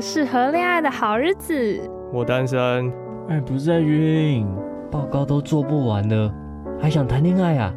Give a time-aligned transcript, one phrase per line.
[0.00, 1.80] 适合恋爱的好日子。
[2.12, 2.92] 我单身，
[3.28, 4.46] 爱不在晕，
[4.90, 6.32] 报告都做不完了，
[6.80, 7.74] 还想谈恋爱啊？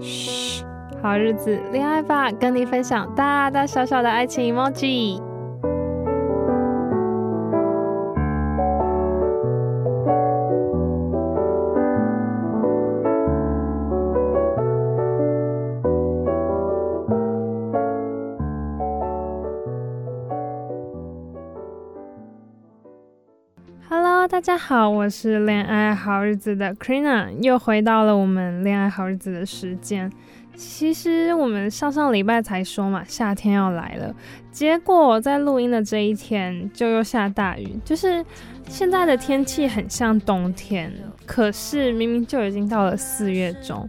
[0.00, 0.64] 嘘，
[1.02, 5.20] 好日子，恋爱吧，跟你分享大大小小的爱情 emoji。
[24.46, 30.08] 大家好，我是恋爱好日子的 Krina，又回到了我们恋爱好日子的时间。
[30.54, 34.14] 其实我们上上礼拜才说嘛，夏天要来了，
[34.52, 38.24] 结果在录音的这一天就又下大雨，就是
[38.68, 40.92] 现在的天气很像冬天，
[41.26, 43.88] 可是明明就已经到了四月中。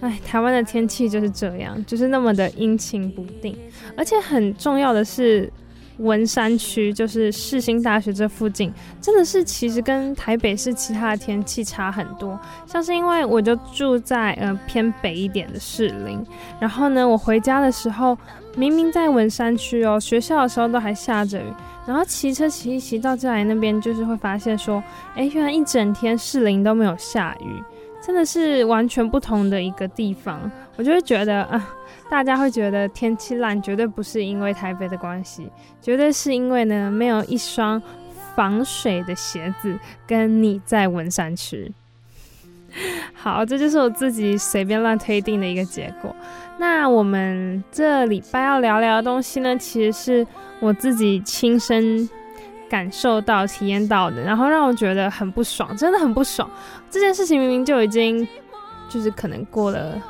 [0.00, 3.54] 哎，台湾的天气就是这样，就是那么的阴晴不定，
[3.94, 5.52] 而且很重要的是。
[5.98, 12.38] 文山区就是世新大学这附近，真的是其实跟台北市其他的天气差很多。
[12.66, 16.24] 像是因为我就住在呃偏北一点的士林，
[16.58, 18.16] 然后呢，我回家的时候
[18.56, 21.44] 明明在文山区哦，学校的时候都还下着雨，
[21.86, 24.82] 然后骑车骑一骑到这来那边，就是会发现说，
[25.14, 27.62] 哎，原来一整天士林都没有下雨，
[28.04, 30.50] 真的是完全不同的一个地方。
[30.76, 31.76] 我就会觉得啊。
[32.10, 35.48] 大家会觉得天气烂，绝对不是因为台北的关系，
[35.80, 37.80] 绝对是因为呢没有一双
[38.34, 41.72] 防水的鞋子跟你在文山区。
[43.14, 46.14] 好，这就是我自己随便乱推定的一个结果。
[46.58, 50.26] 那我们这礼拜要聊聊的东西呢，其实是
[50.60, 52.06] 我自己亲身
[52.72, 56.50] 感受到、体验到的，然后让我觉得很不爽，真的很不爽。
[56.90, 58.26] 这件事情明明就已经
[58.88, 60.00] 就是可能过了，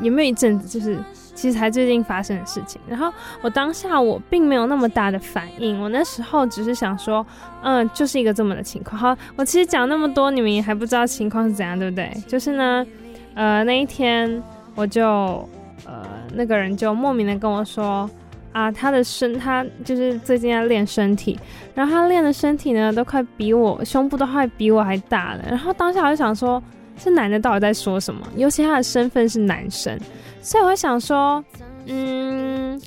[0.00, 0.98] 有没有一阵子就是。
[1.32, 3.10] 其实才最近发生的事情，然后
[3.40, 7.24] 我当下我并没有那么大的反应，我那时候只是想说，
[7.62, 9.00] 嗯，就是一个这么的情况。
[9.00, 12.12] 好，我其实讲那么多，你们也还不知道情况是怎样，对不对？
[12.26, 12.86] 就是呢，
[13.34, 14.42] 呃，那一天
[14.74, 15.48] 我就，
[15.86, 18.10] 呃，那个人就莫名的跟我说，
[18.52, 21.38] 啊，他的身，他就是最近在练身体，
[21.74, 25.44] 然后他练的身体呢，都快比我胸部都快比我还大了。
[25.48, 26.60] 然后当下我就想说，
[26.98, 28.26] 这男的到底在说什么？
[28.36, 29.96] 尤其他的身份是男生。
[30.42, 31.44] 所以我想说，
[31.86, 32.80] 嗯，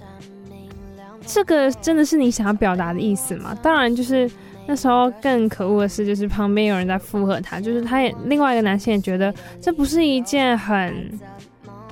[1.25, 3.57] 这个真的是你想要表达的意思吗？
[3.62, 4.29] 当然，就是
[4.68, 11.18] 那时候更可恶的是，就是旁边有人在附和他，就是他也另外一个男性也觉得这不是一件很。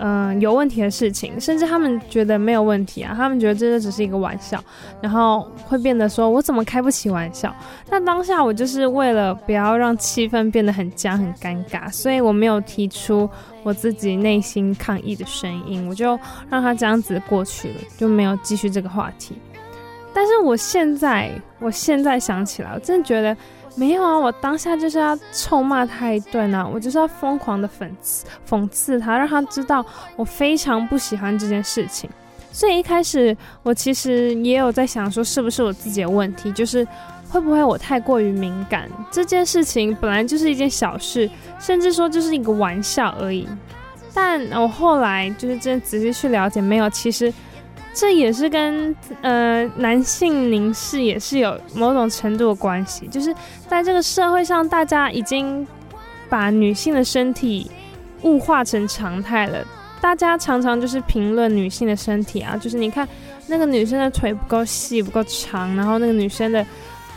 [0.04, 4.60] 嗯、有问题的事情，甚至他们觉得没有问题啊，他们觉得这只是一个玩笑，
[5.00, 7.56] 然后会变得说，我怎么开不起玩笑？
[7.88, 13.30] 那当下我就是为了不要让气氛变得很僵、很尴尬，所以我没有提出
[13.62, 16.20] 我自己内心抗议的声音，我就
[16.50, 19.36] 让他这样子过去了，就没有继续这个话题。
[20.14, 23.38] 但是我现在，我现在想起来，我真的觉得。
[23.76, 29.84] 没有啊，我当下就是要臭骂他一顿啊，我就是要疯狂的讽刺讽刺他，让他知道
[30.16, 32.10] 我非常不喜欢这件事情。
[32.52, 36.86] 所以一开始我其实也有在想说，是不是我自己的问题，就是
[37.30, 38.90] 会不会我太过于敏感？
[39.10, 41.30] 这件事情本来就是一件小事，
[41.60, 43.48] 甚至说就是一个玩笑而已。
[44.14, 47.34] 但我后来就是真仔细去了解，没有，其实。
[47.94, 53.36] 这也是跟呃男性凝视也是有某种程度的关系，就是
[53.68, 55.68] 在这个社会上，大家已经
[56.30, 57.70] 把女性的身体
[58.22, 59.66] 物化成常态了。
[60.00, 63.08] 大家常常就是评论女性的身体啊，就是你看
[63.48, 66.66] 那个女生的腿不够细不够长，然后那个女生的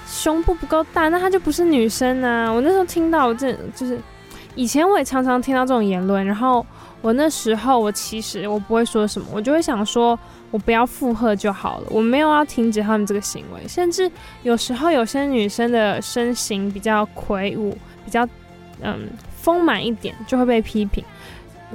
[0.07, 2.51] 胸部不够大，那她就不是女生啊。
[2.51, 3.99] 我那时候听到，这就是
[4.55, 6.67] 以前我也常常听到这种言论，然后。
[7.01, 10.19] 我那时候我其实我不会说什么，我就会想说，
[10.55, 13.67] 我不要附和就好了，我没有要停止他们这个行为。
[13.67, 14.09] 甚至
[14.45, 18.25] 有时候有些女生的身形比较魁梧，比较
[18.81, 21.05] 嗯丰满一点，就会被批评。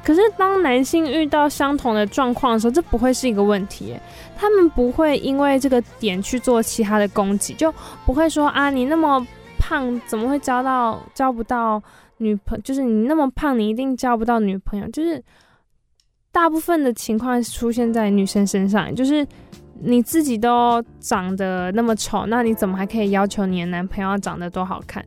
[0.02, 3.94] 可是当男性遇到相同的状况的时候，这不会是一个问题，
[4.38, 7.70] 他们不会因为这个点去做其他的攻击，就
[8.06, 9.28] 不会说啊，你那么
[9.58, 11.84] 胖，怎么会交到交不到
[12.20, 12.62] 女朋友？
[12.64, 14.88] 就是你那么胖，你一定交不到女朋友。
[14.88, 15.22] 就是
[16.32, 19.26] 大部分的情况出现在女生身上，就是
[19.82, 25.04] 你自己都长得那么丑，那你怎么还可以要求你的男朋友长得多好看？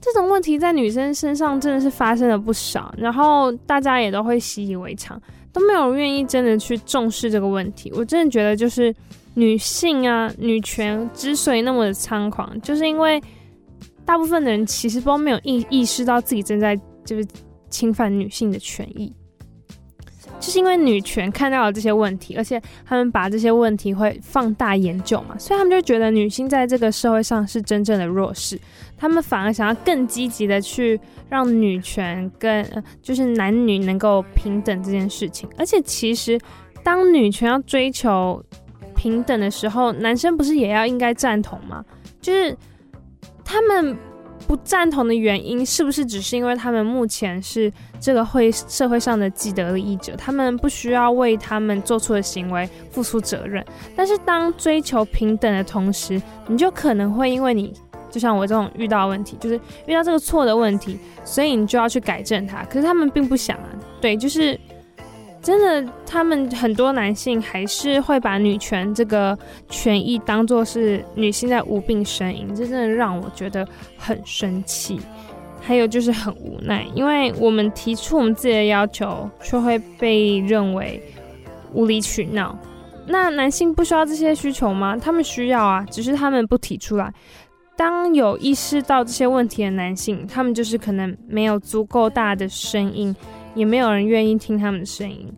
[0.00, 5.20] 这种问题在女生身上真的是发生了不少，然后大家也都会习以为常，
[5.52, 7.92] 都没有愿意真的去重视这个问题。
[7.94, 8.94] 我真的觉得，就是
[9.34, 13.20] 女性啊，女权之所以那么的猖狂，就是因为
[14.04, 17.26] 大部分的人其实都没有意意识到自己正在就是
[17.68, 19.12] 侵犯女性的权益。
[20.40, 28.58] 就是因为女权看到了这些问题，而且他们把这些问题会放大研究嘛，所以他们就觉得女性在这个社会上是真正的弱势，
[28.96, 30.98] 他们反而想要更积极的去
[31.28, 35.48] 让女权跟，就是男女能够平等这件事情。
[35.58, 36.38] 而且其实
[36.82, 38.42] 当女权要追求
[38.94, 41.84] 平等的时候，男生不是也要应该赞同吗？
[42.20, 42.56] 就是
[43.44, 43.96] 他们。
[44.48, 53.62] 不赞同的原因是不是只是因为他们目前是这个会社会上的既得利益者，他们不需要为他们做出的行为付出责任？
[53.94, 57.74] 但是当追求平等的同时，你就可能会因为你
[58.10, 62.64] 就像我这种遇到问题，就是遇到这个错的问题，所以你就要去改正它。
[62.64, 63.68] 可是他们并不想啊，
[64.00, 64.58] 对，就是。
[65.48, 69.34] 真的，他们很多男性还是会把女权这个
[69.70, 73.66] 权益当作是女性在无病呻吟，这真的让我觉得
[73.96, 75.00] 很生气。
[75.58, 81.02] 还有就是很无奈，因为我们提出我们自己的要求，却会被认为
[81.72, 82.54] 无理取闹。
[83.06, 84.98] 那男性不需要这些需求吗？
[84.98, 87.10] 他们需要啊，只是他们不提出来。
[87.74, 93.16] 当有意识到这些问题的男性，他们就是可能没有足够大的声音。
[93.58, 95.28] 也没有人愿意听他们的声音，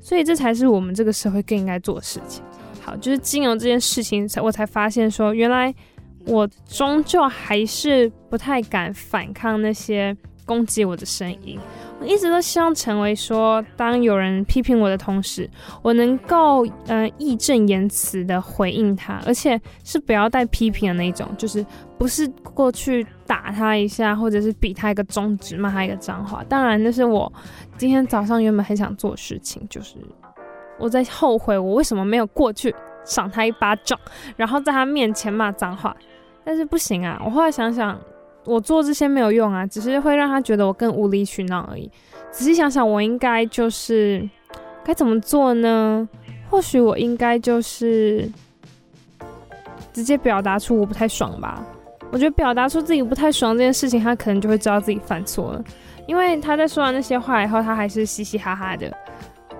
[0.00, 2.44] 所以这才是我们这个社会更应该做的事情。
[2.82, 5.74] 好，就是经由这件事情，才我才发现说，原来
[6.26, 11.58] 我终究还是不太敢反抗那些攻击我的声音。
[12.00, 15.48] 我一直都希望成为说，当有人批评我的同时，
[15.82, 21.64] 我能够嗯、呃、义正言辞的回应他，而且是不要带批评的那种，就是
[21.98, 26.42] 不是过去打他一下，或者是比他一个中指，骂他一个脏话。
[26.48, 27.30] 当然，那是我
[27.76, 29.96] 今天早上原本很想做事情，就是
[30.78, 32.74] 我在后悔我为什么没有过去
[33.04, 33.98] 赏他一巴掌，
[34.36, 35.94] 然后在他面前骂脏话。
[36.42, 38.00] 但是不行啊，我后来想想。
[38.50, 41.88] 我做这些没有用啊，只是会让他觉得我更无理取闹而已。
[42.32, 44.28] 仔细想想，我应该就是
[44.84, 46.08] 该怎么做呢？
[46.48, 48.28] 或许我应该就是
[49.92, 51.64] 直接表达出我不太爽吧。
[52.10, 55.64] 我觉得表达出自己不太爽这件事情，他可能就会知道自己犯错了。
[56.08, 58.92] 因为他在说完那些话以后，他还是嘻嘻哈哈的，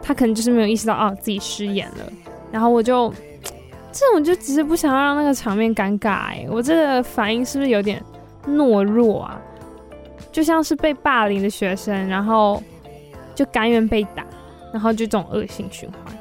[0.02, 2.12] 他可能就是没有意识到哦自己失言了。
[2.50, 3.08] 然后我就
[3.92, 6.48] 这种就只是不想要让那个场面尴尬欸。
[6.50, 8.02] 我这个反应是不是有点？
[8.50, 9.40] 懦弱啊，
[10.32, 12.62] 就像是被霸凌的学生，然后
[13.34, 14.24] 就甘愿被打，
[14.72, 16.14] 然后就这种恶性循环。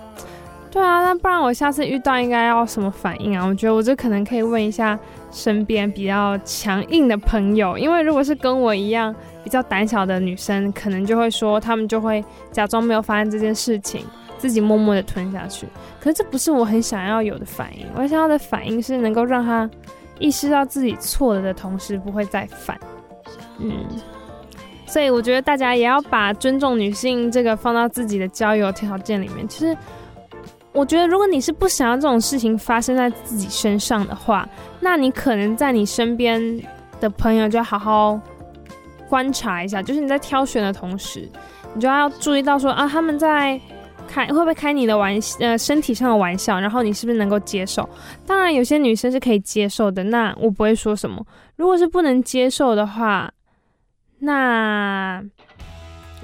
[0.71, 3.43] 对啊，那不然我下次遇到应该要什么反应啊？
[3.45, 4.97] 我觉得我这可能可以问一下
[5.31, 14.05] 身边比较强硬的朋友，因为如果是跟我一样比较胆小的女生，可能就会说他们就会假装没有发生这件事情，
[14.37, 15.65] 自己默默的吞下去。
[15.99, 19.67] 可是这不是我很想要有的反应，我想要的反应是能够让他。
[20.19, 22.77] 意识到自己错了的同时，不会再犯。
[23.57, 23.85] 嗯，
[24.85, 29.47] 所以我觉得大家也要把尊重女性这个放到自己的交友条件里面。
[29.47, 29.75] 其实，
[30.71, 34.47] 我觉得如果你是不想要这种事情发生在自己身上的话，
[34.79, 36.61] 那你可能在你身边
[36.99, 38.19] 的朋友就要好好
[39.07, 39.81] 观察一下。
[39.81, 41.27] 就是你在挑选的同时，
[41.73, 43.59] 你就要注意到说啊，他们在。
[44.09, 47.87] 开会不会开你的玩，呃，身体上的玩笑，然后你是不是能够接受？
[48.25, 51.23] 当然，有些女生是可以接受的，那我不会说什么。
[51.55, 53.31] 如果是不能接受的话，
[54.17, 55.23] 那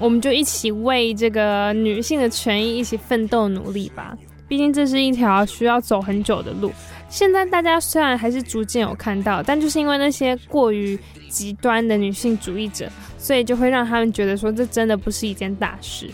[0.00, 4.18] 我们就一起为这个女性的权益一起奋斗努力吧。
[4.48, 6.72] 毕竟这是一条需要走很久的路。
[7.08, 16.10] 现在大家虽然还是逐渐有看到，但就是因为那些过于极端的女性主义者，所以就会让他们觉得说这真的不是一件大事。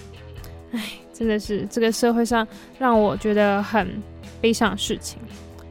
[0.72, 1.01] 唉。
[1.22, 2.46] 真的是这个社会上
[2.78, 4.02] 让我觉得很
[4.40, 5.18] 悲伤的事情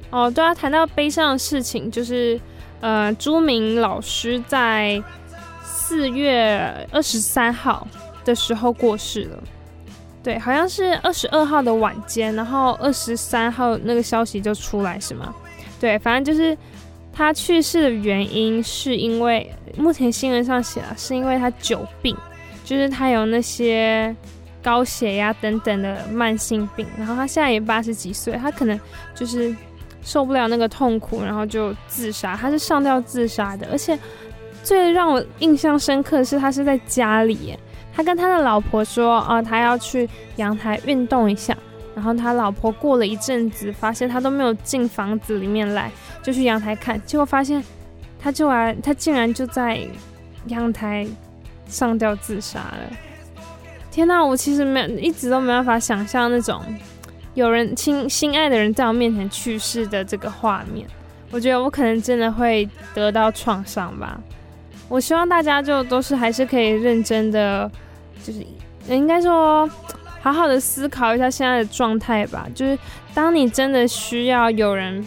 [0.10, 0.32] 哦。
[0.32, 2.40] 对啊，谈到悲伤的事情，就是
[2.80, 5.04] 呃，朱明老师在
[5.62, 7.86] 四月二十三号
[8.24, 9.44] 的时候过世了。
[10.24, 15.34] 对，好像是二十二号的晚间，然后二十三号那个消息就出来，是吗？
[15.80, 16.56] 对，反正就是
[17.12, 22.16] 他去世的原因是因为目前新闻上写了，是因为他久病，
[22.64, 24.16] 就是他有那些
[24.64, 28.80] 高血压等等的慢性病，然后他现在也八十几岁，他可能
[29.16, 29.56] 就是
[30.04, 32.36] 受不了那个痛苦，然后就自杀。
[32.36, 33.98] 他是上吊自杀的，而且
[34.64, 37.58] 最让我印象深刻的是他是在家里。
[37.94, 41.58] 他跟他的老婆说：“啊、他要去阳台运动一下。”
[41.94, 45.92] 然后他老婆过了一阵子，发现他都没有进房子里面来，
[46.24, 47.62] 就去阳台看，结果发现
[48.18, 49.82] 他就然他竟然就在
[50.46, 51.06] 阳台
[51.68, 53.11] 上吊自杀了。
[53.92, 54.24] 天哪！
[54.24, 56.64] 我其实没有一直都没办法想象那种
[57.34, 60.88] 有人亲心爱的人在我面前去世的这个画面。
[61.30, 64.20] 我觉得我可能真的会得到创伤吧。
[64.90, 67.70] 我希望大家就都是还是可以认真的，
[68.24, 68.46] 就是
[68.88, 69.70] 应该说
[70.22, 72.48] 好好的思考一下现在的状态吧。
[72.56, 72.78] 就是
[73.14, 75.06] 当你真的需要有人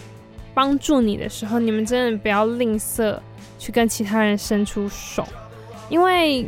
[0.55, 3.19] 帮助你的时候，你们真的不要吝啬
[3.59, 5.26] 去跟其他人伸出手，
[5.91, 6.47] 因为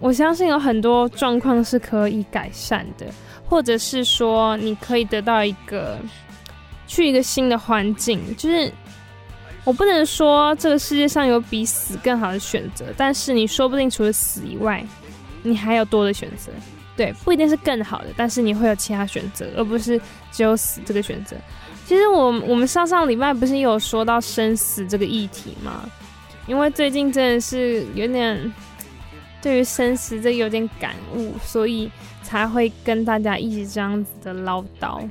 [0.00, 3.06] 我相信有很多状况是可以改善的，
[3.48, 5.98] 或者是说你可以得到一个
[6.86, 8.72] 去一个新的环境，就是。
[9.64, 14.82] 我不能说这个世界上有比死更好的选择，但是你说不定除了死以外，
[15.42, 16.50] 你还有多的选择。
[16.96, 20.00] 对，不一定是更好的，但是你会有其他选择，而不是
[20.32, 21.36] 只有死这个选择。
[21.84, 25.84] 其实我我们上上礼拜不是有说到生死这个议题吗？
[26.46, 28.50] 因为最近真的是有点
[29.40, 31.90] 对于生死这有点感悟，所以
[32.22, 35.08] 才会跟大家一直这样子的唠叨。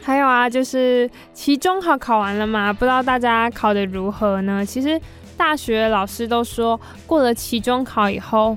[0.00, 4.64] 还有啊，就是期中考考完了嘛，不知道大家考得如何呢？
[4.64, 4.98] 其实
[5.36, 8.56] 大学老师都说，过了期中考以后，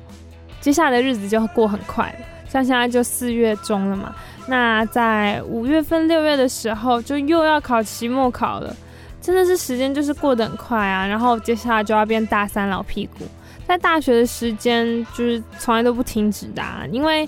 [0.61, 2.25] 接下来的日子就过很快了。
[2.47, 4.15] 像现在就四月中了嘛，
[4.47, 8.75] 那在五月份、六月的时候，就又要考期末考了，
[9.21, 11.05] 真的是时间就是过得很快啊。
[11.05, 13.25] 然后接下来就要变大三老屁股，
[13.71, 17.25] 在大学的时间就是从来都不停止的啊，因为。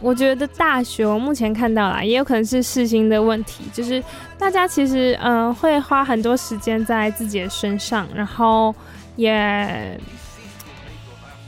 [0.00, 4.00] 我觉得大学，我目前看到啦，也有可能是事情的问题，就是
[4.38, 8.72] 大家其实嗯、会花很多时间在自己的身上，然后
[9.16, 10.00] 也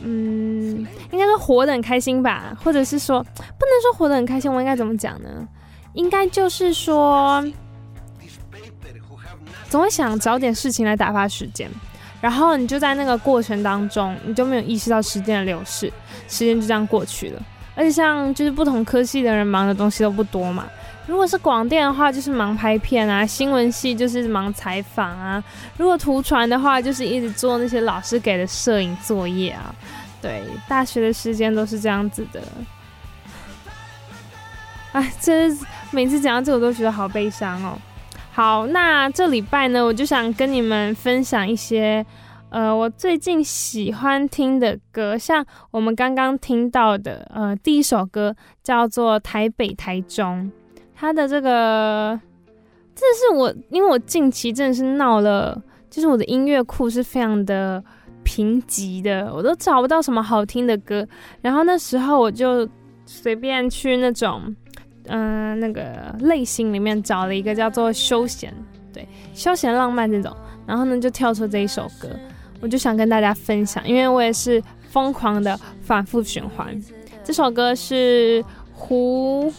[0.03, 5.29] 嗯应该说活得很开心吧，或者是说不能说活得很开心，我应该怎么讲呢？
[5.93, 7.41] 应该就是说
[9.69, 11.71] 总会想找点事情来打发时间，
[12.21, 15.93] 然后你就在那个过程当中，你就没有意识到时间的流逝，
[16.29, 17.43] 时间就这样过去了。
[17.75, 20.67] 而且像就是不同科系的人忙的东西都不多嘛。
[21.07, 25.43] 如果是广电的话，就是忙拍片啊；新闻系就是忙采访啊；
[25.77, 29.75] 如果图传的话，就是一直做那些老师给的摄影作业啊。
[30.21, 32.43] 对，大学的时间都是这样子的。
[34.93, 35.49] 哎，这
[35.91, 37.79] 每次讲到这，我都觉得好悲伤哦。
[38.33, 42.05] 好，那这礼拜呢，我就想跟你们分享一些。
[42.51, 50.51] 呃，我最近喜欢听的歌，像我们刚刚听到的，呃，第一首歌叫做《台北台中》，
[50.97, 52.19] 它的这个，
[52.93, 57.81] 这是我，因为我近期真的是闹了，就是我的音乐库是非常的
[58.25, 61.07] 贫瘠的，我都找不到什么好听的歌，
[61.43, 62.69] 然后那时候我就
[63.07, 64.57] 随便去那种，
[65.07, 68.55] 嗯、那个类型里面找了一个叫做休闲，
[68.93, 72.09] 对，休闲浪漫这种，然后呢就跳出这一首歌。
[72.61, 76.79] 我就想跟大家分享，因为我也是疯狂的反复循环。
[77.25, 79.53] 这首歌是胡，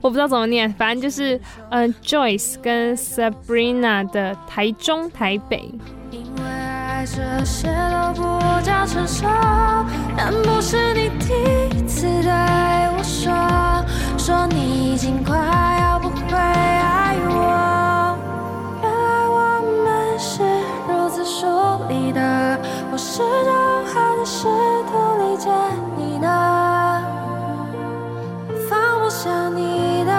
[0.00, 1.36] 我不知道怎么念，反正就是
[1.70, 5.58] 嗯、呃、Joyce 跟 Sabrina 的《台中台北》。
[7.04, 9.26] 这些都不叫成熟，
[10.16, 11.34] 但不是你第
[11.76, 12.30] 一次对
[12.96, 13.34] 我说，
[14.16, 15.36] 说你已经快
[15.80, 18.16] 要不会爱我。
[18.82, 18.96] 原来
[19.28, 19.36] 我
[19.84, 20.42] 们是
[20.88, 21.46] 如此疏
[21.88, 22.20] 离的，
[22.92, 24.46] 我始终还在试
[24.86, 25.50] 图理解
[25.96, 27.02] 你呢，
[28.70, 30.12] 放不下你的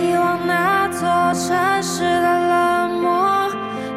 [0.00, 1.00] 希望那座
[1.34, 3.50] 城市的冷漠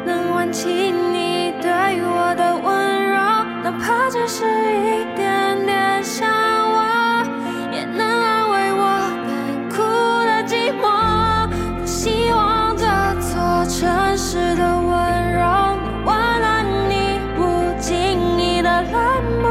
[0.04, 1.70] 能唤起你对
[2.02, 3.14] 我的温柔，
[3.62, 7.22] 哪怕只是一点点想我，
[7.70, 8.82] 也能安慰我
[9.30, 9.76] 干枯
[10.26, 10.82] 的寂寞。
[11.86, 12.84] 希望这
[13.20, 15.38] 座城市的温柔
[15.84, 17.40] 能温暖你不
[17.80, 18.92] 经意的冷
[19.40, 19.46] 漠，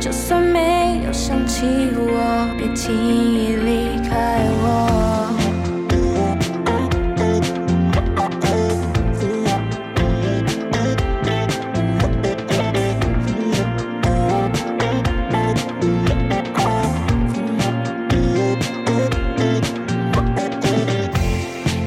[0.00, 2.10] 就算没有想起我。
[2.74, 5.28] 轻易离开我。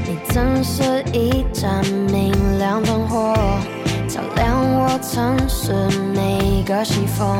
[0.08, 3.34] 你曾是一盏明亮灯火，
[4.08, 5.74] 照亮我城市
[6.14, 7.40] 每个西风。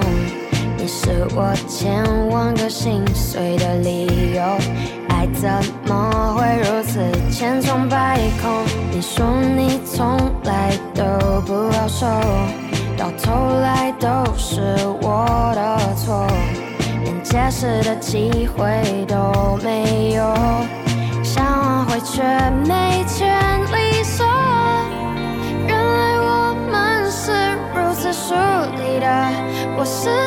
[0.78, 2.15] 你是我前。
[3.36, 4.42] 碎的理由。
[5.10, 5.50] 爱怎
[5.86, 8.64] 么会如此千疮百孔？
[8.90, 9.26] 你说
[9.58, 11.04] 你从来都
[11.42, 12.06] 不好受，
[12.98, 14.62] 到头来都是
[15.02, 16.26] 我的错，
[17.04, 20.34] 连解释的机会都没有，
[21.22, 22.24] 想挽回却
[22.66, 23.28] 没权
[23.66, 24.26] 利说。
[25.68, 27.34] 原来我们是
[27.76, 28.34] 如此疏
[28.78, 29.08] 离的
[29.78, 30.25] 我是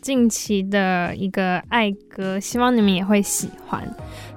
[0.00, 3.82] 近期的一个爱歌，希望你们也会喜欢。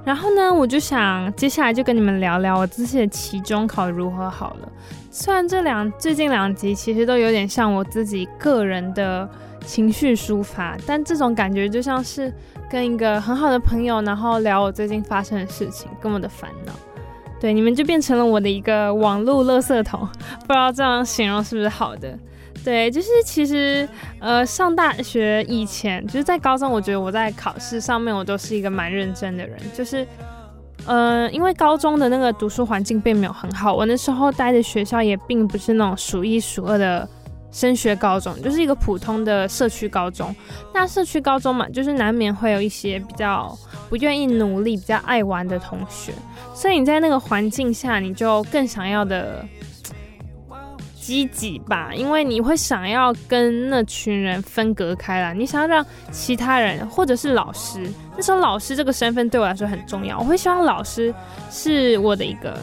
[0.05, 4.71] 然后呢，我就想接下来就跟你们聊聊我自己的期中考如何好了。
[5.11, 9.27] 虽然这两最近两集其实都有点像我自己个人的
[9.65, 12.31] 情绪抒发，但这种感觉就像是
[12.69, 16.71] 跟一个很好的朋友，然后聊我最近发生的事情，跟我的烦恼。
[17.39, 20.07] 对，你们就变成了我的一个网络垃圾桶，
[20.41, 22.17] 不知道这样形容是不是好的？
[22.67, 23.87] 对，就是其实，
[24.19, 29.57] 呃，上大学以前，就是在高中，我觉得我在考试上面，我都是一个蛮认真的人。
[29.73, 30.05] 就是，
[30.85, 37.07] 呃，因为高中的那个读书环境并没有很好，我那时候待的学校也并不是那种数一数二的
[37.53, 40.35] 升学高中，就是一个普通的社区高中。
[40.73, 46.11] 那社区高中嘛，就是难免会有一些比较不愿意努力、比较爱玩的同学，
[46.53, 49.45] 所以你在那个环境下，你就更想要的。
[51.07, 61.15] 积极吧，因为你会想要跟那群人分隔开来，你想要让其他人或者是老师，那时候老师这个身份对我来说很重要，我会希望老师
[61.49, 62.59] 是我的一个，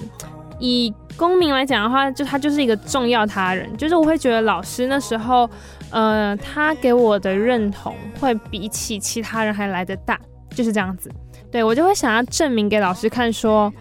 [0.59, 5.49] 以公民来讲的话，就他就是一个重要他人，就是我会觉得老师那时候，
[5.89, 11.11] 呃，他给我的认同会比起其他人还来得大，就是这样子，
[11.51, 13.73] 对，我就会想要证明给老师看说。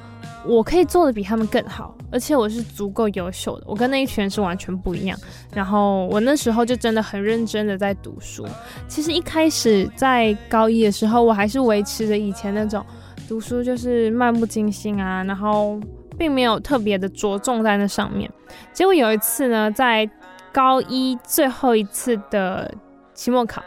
[0.45, 5.17] 我可以做的比他们更好，而且我是足够优秀的，我跟那一群人是完全不一样。
[5.53, 8.45] 然后我那时候就真的很认真的在读书。
[8.87, 12.85] 其实一开始在高一的时候，我还是维持着以前那种
[13.27, 15.79] 读书就是漫不经心啊，然后
[16.17, 18.29] 并没有特别的着重在那上面。
[18.73, 20.09] 结果有一次呢，在
[20.51, 22.69] 高一最后一次的
[23.13, 23.63] 期末考，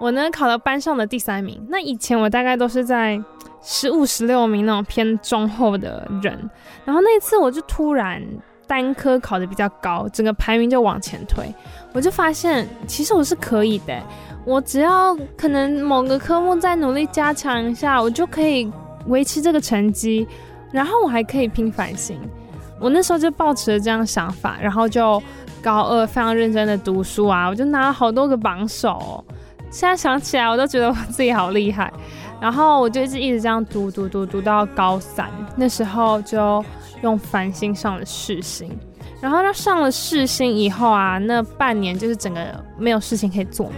[0.00, 1.64] 我呢考了班上的第三名。
[1.68, 3.22] 那以前我大概都是在。
[3.68, 6.48] 十五、十六名那种偏中后的人，
[6.84, 8.22] 然后那一次我就突然
[8.64, 11.52] 单科考得比较高，整个排名就往前推，
[11.92, 14.00] 我就发现其实我是可以的，
[14.44, 18.70] 我只要可能某个科目再努力加强一下，我就可以
[19.08, 20.24] 维持这个成绩，
[20.70, 22.16] 然后我还可以拼繁星。
[22.78, 25.20] 我那时候就抱持了这样想法，然后就
[25.60, 29.24] 高二非常认真的读书啊，我就拿了好多个榜首，
[29.70, 31.92] 现在想起来我都觉得我自己好厉害。
[32.40, 36.64] 然后我就一直一直这样读读读读到高三，那时候就
[37.02, 38.70] 用繁星上了世新，
[39.20, 43.76] 然后他上了世新以后啊，那半年就是整个没有事情可以做嘛，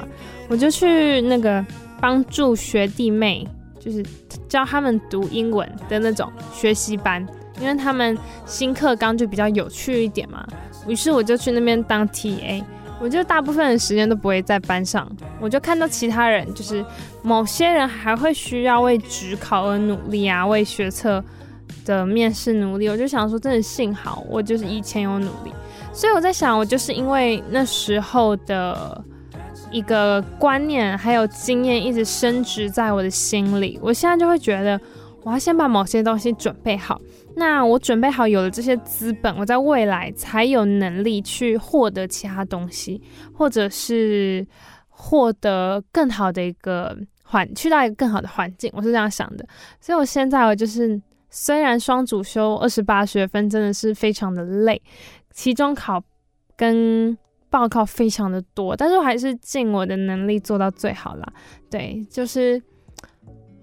[0.48, 1.64] 我就去那个
[2.00, 3.46] 帮助学弟妹，
[3.78, 4.04] 就是
[4.48, 7.24] 教他们读英文的那种学习班，
[7.60, 10.44] 因为他们新课纲就比较有趣一点嘛，
[10.86, 12.62] 于是我就去那边当 TA。
[13.00, 15.08] 我就大部分的时间都不会在班上，
[15.40, 16.84] 我就看到其他人，就是
[17.22, 21.22] 某些人还会需要为职考而努力啊，为学测
[21.84, 22.88] 的面试努力。
[22.88, 25.52] 我就想说，真的幸好我就是以前有努力，
[25.92, 29.04] 所以我在想，我就是因为那时候的
[29.70, 34.80] 一个观念还有经验一直深植在我的心里，我现在就会觉得
[35.22, 37.00] 我要先把某些东西准备好。
[37.38, 43.00] 那我准备好有了这些资本，我在未来才有能力去获得其他东西，
[43.32, 44.44] 或者是
[44.88, 48.68] 获得更好的一个环，去到一个更好的环境。
[48.74, 49.46] 我是这样想的。
[49.80, 54.82] 所以我现在我就是，虽然双主修二十八学分真的是非常的累，
[55.30, 56.02] 期中考
[56.56, 57.16] 跟
[57.48, 61.32] 报考非常的多，但是我还是尽我的能力做到最好啦。
[61.70, 62.60] 对，就是。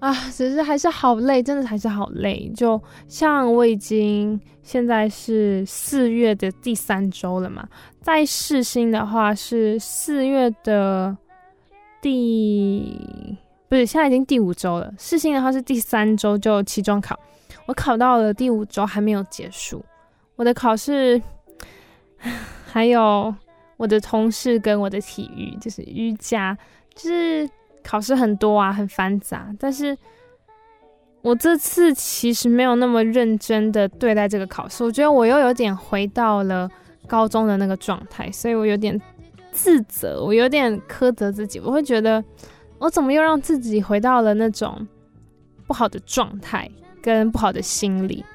[0.06, 2.48] 啊，只是还是好累，真的还是好累。
[2.56, 7.68] 就像我已经现在是四月的第三周了嘛，
[8.02, 11.18] 在世新的话是四月的
[12.04, 13.36] 第，
[13.68, 14.94] 不是，现在已经第五周了。
[15.00, 17.20] 世新的话是第三周就期中考，
[17.66, 19.84] 我考到了第五周还没有结束。
[20.36, 21.20] 我的考试，
[22.72, 23.34] 还有
[23.78, 26.56] 我的通识跟我的体育，就是瑜伽，
[26.94, 27.50] 就是。
[27.86, 29.96] 考试很多啊，很繁杂，但是
[31.22, 36.70] 我这次其实没有那么认真的对待这个考试，我觉得我又有点回到了
[37.08, 39.00] 高中的那个状态，所以我有点
[39.52, 42.24] 自责，我有点苛责自己，我会觉得
[42.80, 44.88] 我怎么又让自己回到了那种
[45.68, 46.70] 不好的状态
[47.02, 48.26] 跟不好的心理，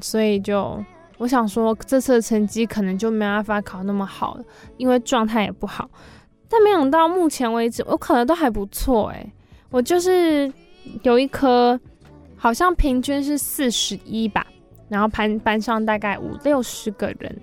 [0.00, 0.82] 所以就
[1.18, 4.44] 我想说这次的成绩可能就没办法考那么好了，
[4.76, 5.90] 因为状态也不好。
[6.50, 9.32] 但没想到目前为止，我考的都还不错诶，
[9.70, 10.52] 我就是
[11.02, 11.78] 有一科，
[12.36, 14.44] 好像平均是四十一吧，
[14.88, 17.34] 然后班班上大概五六十个人，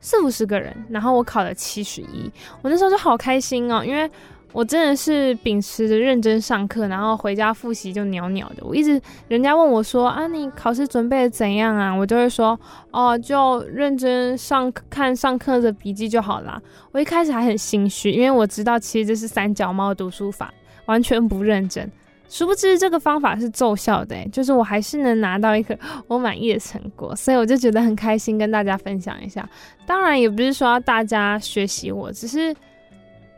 [0.00, 4.08] 四五十个人，然后我考了七十一，我那时候就好开心哦，因为。
[4.54, 8.62] 我真的是秉持着认真上课，然后回家复习就鸟鸟的。
[8.64, 11.92] 我一直人家问我说啊，你考试准备的怎样啊？
[11.92, 12.58] 我就会说
[12.92, 16.62] 哦，就认真上看上课的笔记就好啦。
[16.92, 20.54] 我一开始还很心虚，因为我知道其实这是三脚猫读书法，
[20.86, 21.90] 完全不认真。
[22.28, 29.48] 殊不知这个方法是奏效的，就是我还是能拿到一个我满意的成果，所以我就觉得很开心，跟大家分享一下。
[29.84, 32.54] 当然也不是说要大家学习我，只是。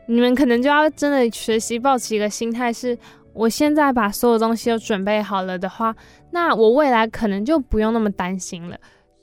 [0.07, 2.97] 你们可能就要真的学习，抱起一个心态是：
[3.33, 5.95] 我现在把所有东西都准备好了的话，
[6.31, 8.77] 那我未来可能就不用那么担心了。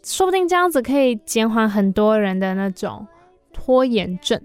[0.04, 3.06] 说不定这样子可以减缓很多人的那种
[3.52, 4.38] 拖延症，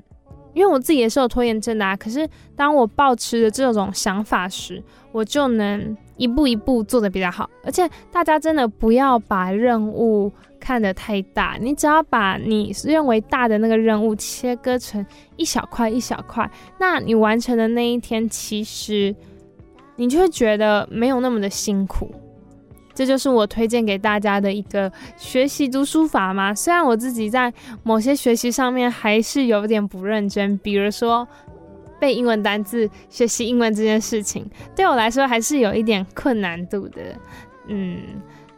[0.54, 1.96] 因为我自己也是有拖延症的啊。
[1.98, 7.50] 可是当我抱持着这种想法时，我就能一步一步做得比较好。
[7.66, 15.06] 而且大家真的不要把任务看得太大，你只要把你认为大的那个任务切割成
[15.38, 19.16] 一小块一小块，那你完成的那一天，其实
[19.96, 22.12] 你就会觉得没有那么的辛苦。
[22.94, 26.54] 这就是我推荐给大家的一个学习读书法嘛。
[26.54, 31.26] 虽然我自己在某些学习上面还是有点不认真，比如说
[31.98, 34.46] 背英文单字、学习英文这件事情，
[34.76, 37.02] 对我来说还是有一点困难度的。
[37.68, 38.00] 嗯。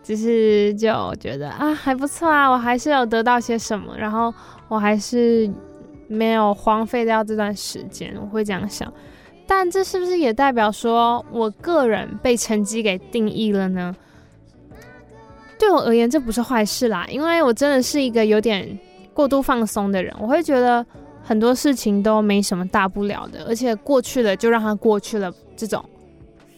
[0.04, 4.34] 只是就觉得啊还不错啊，我还是有得到些什么，然后
[4.68, 5.50] 我还是
[6.08, 8.92] 没有荒废掉这段时间，我会这样想。
[9.48, 13.96] 但这是不是也代表说我个人被成绩给定义了呢？
[15.60, 18.80] 对我而言，这不是坏事啦，因为我真的是一个有点
[19.14, 20.84] 过度放松的人，我会觉得
[21.22, 25.84] 很多事情都没什么大不了的，而且过去了就让它过去了，这种。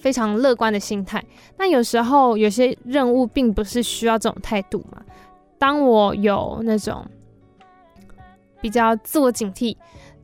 [0.04, 1.24] 非常乐观的心态，
[1.56, 5.02] 但有时候有些任务并不是需要这种态度嘛。
[5.58, 7.08] 当我有那种
[8.60, 9.78] 比较自我警惕，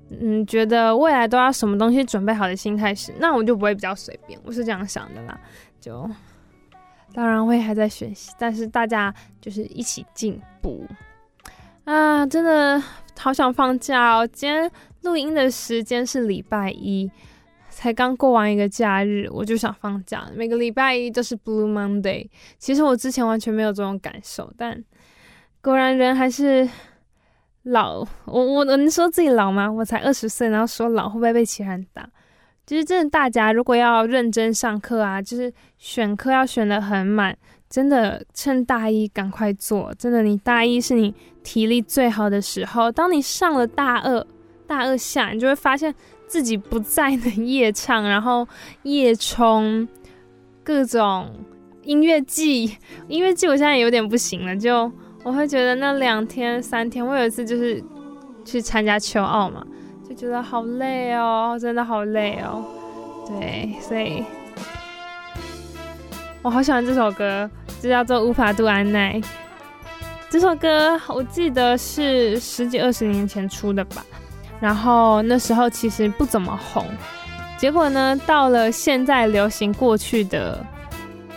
[0.10, 4.38] 嗯，觉得未来都要什么东西准备好的心态时，那我就不会比较随便。
[4.44, 5.40] 我是这样想的啦。
[5.80, 6.10] 就
[7.14, 10.86] 当然我也还在学习，但是大家就是一起进步
[11.86, 12.26] 啊！
[12.26, 12.84] 真的
[13.18, 14.28] 好想放假哦。
[14.28, 14.70] 今天
[15.04, 17.10] 录音的时间是礼拜一。
[17.80, 20.30] 才刚过完一个假日，我就想放假。
[20.36, 22.28] 每个礼拜一都是 Blue Monday。
[22.58, 24.84] 其实我之前完全没有这种感受，但
[25.62, 26.68] 果然人还是
[27.64, 28.06] 老。
[28.26, 29.72] 我我能说自己老吗？
[29.72, 32.06] 我才二十岁，然后说老会不会被其他人打？
[32.66, 37.34] 其实真的，大家如果要认真上课啊，就是选课要选得很满，
[37.70, 39.94] 真的趁大一赶快做。
[39.98, 42.92] 真的，你大一是你体力最好的时候。
[42.92, 44.28] 当你上了大二，
[44.68, 45.96] 大二下，你就会发现。
[46.30, 48.48] 自己不在的夜唱，然后
[48.84, 49.88] 夜冲
[50.64, 51.28] 各种
[51.84, 54.90] 音乐季，音乐季我现在有点不行了，就
[55.24, 57.84] 我会觉得那两天三天，我有一次就是
[58.46, 59.66] 去参加秋奥嘛，
[60.08, 62.64] 就觉得好累哦，真的好累哦，
[63.28, 64.24] 对，所以
[66.44, 67.50] 我好喜欢这首歌，
[67.82, 69.20] 就叫做《无法度安奈》。
[70.30, 74.06] 这首歌我记得是十几二十年前出的吧。
[74.60, 76.86] 然后那时候其实不怎么红，
[77.58, 80.66] 结果呢，到了现在流行过去的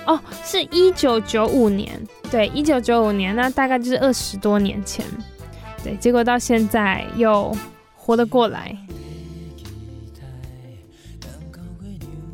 [0.07, 5.07] 哦，是一九九五年，对，一九九五年，那大概就是二十多年前，
[5.85, 7.57] 对，结果到现在又
[7.95, 8.77] 活得过来。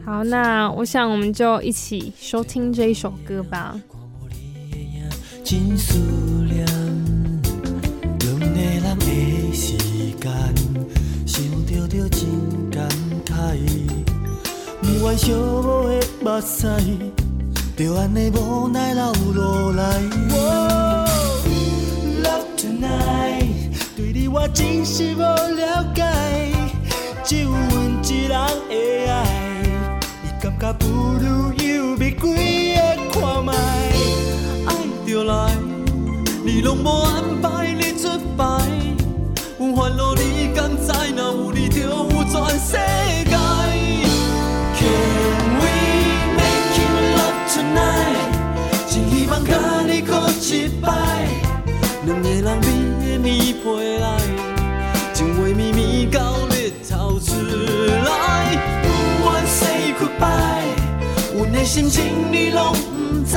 [0.07, 3.79] 好，那我想我们就一起收听这一首歌吧。
[17.77, 20.01] 就安尼无奈流落来。
[22.25, 23.47] Love tonight，
[23.97, 26.03] 对你我真是无了解，
[27.25, 28.37] 只有阮一人
[28.69, 29.15] 会爱。
[30.25, 32.81] 你感觉不如犹未几个
[33.13, 33.53] 看卖，
[34.67, 34.69] 爱
[35.07, 35.57] 就来，
[36.45, 38.45] 你拢无安排你出牌，
[39.61, 40.93] 有烦恼你敢知？
[41.17, 42.77] 若有你就有全世
[61.69, 63.37] 心情你拢不知，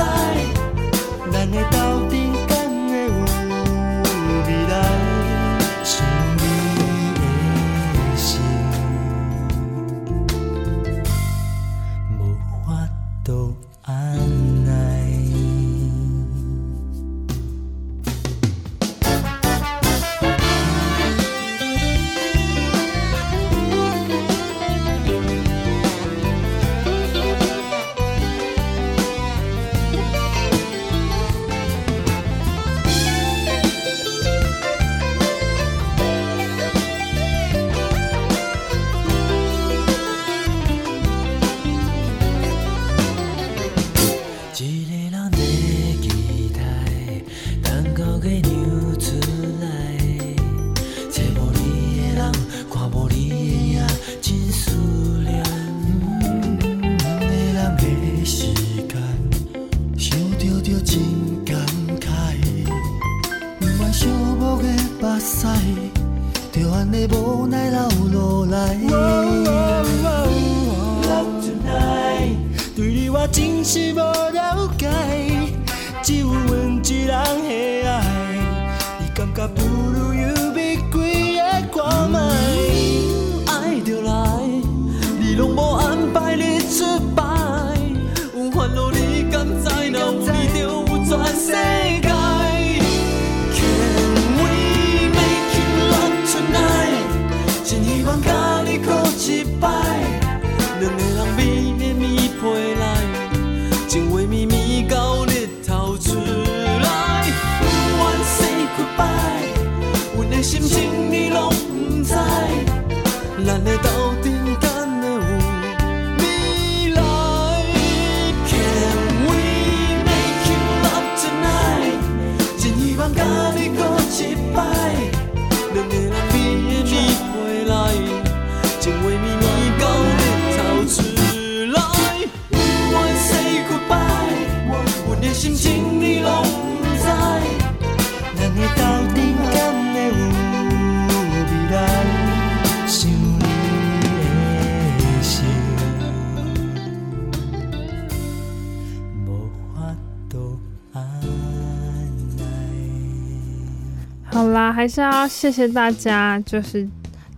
[154.72, 156.88] 还是要谢谢大家，就是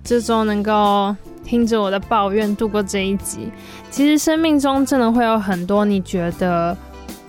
[0.02, 3.50] 这周能够听着我的抱怨度过这一集。
[3.90, 6.76] 其实生命中真的会有很多你觉得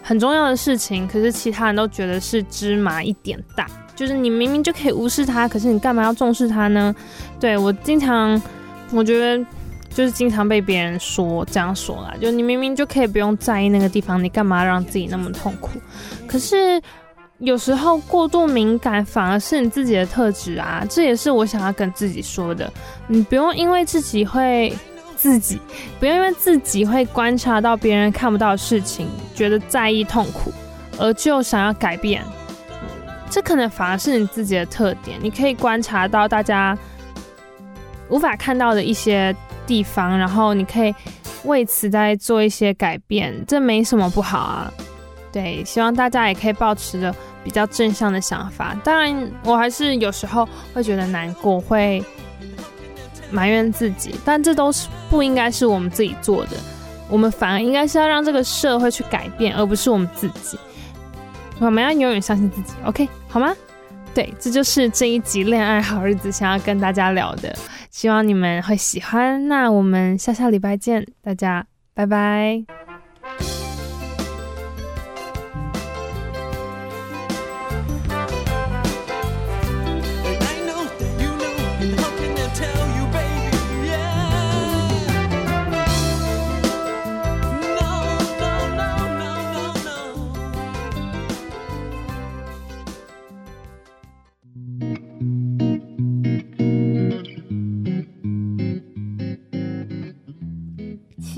[0.02, 6.96] 很重要的事情，可是其他人都觉得是芝麻一点大，就是你明明就可以无视它，可是你干嘛要重视它呢？
[7.39, 8.41] 对，我经常，
[8.91, 9.44] 我觉得
[9.89, 15.72] 就是经常被别人说这样说啦，就你明明就可以不用在意那个地方，你干嘛让自己那么痛苦？
[16.28, 16.82] 可是。
[17.39, 22.71] 有时候过度敏感反而是你自己的特质啊，这也是我想要跟自己说的。
[23.08, 24.74] 你不用因为自己会
[25.17, 25.60] 自己，
[26.00, 30.52] 不用因为自己会观察到别人看不到的事情，觉得在意痛苦，
[30.98, 32.24] 而就想要改变。
[33.30, 35.19] 这可能反而是你自己的特点。
[35.21, 36.78] 你可以观察到大家
[38.08, 39.36] 无法看到的一些
[39.67, 40.95] 地方，然后你可以
[41.43, 44.71] 为此再做一些改变，这没什么不好啊。
[45.36, 48.74] 对，希望大家也可以保持着比较正向的想法。
[48.86, 52.02] 当然，我还是有时候会觉得难过，会
[53.30, 56.52] 埋怨自己，但这都是不应该是我们自己做的。
[57.10, 60.58] 我们反而应该是要让这个社会去改变，而不是我们自己。
[61.60, 63.54] 我们要永远相信自己，OK，好吗？
[64.13, 67.54] 对，这就是这一集恋爱好日子想要跟大家聊的，
[67.91, 69.45] 希望你们会喜欢。
[69.50, 72.85] 那我们下下礼拜见，大家拜拜。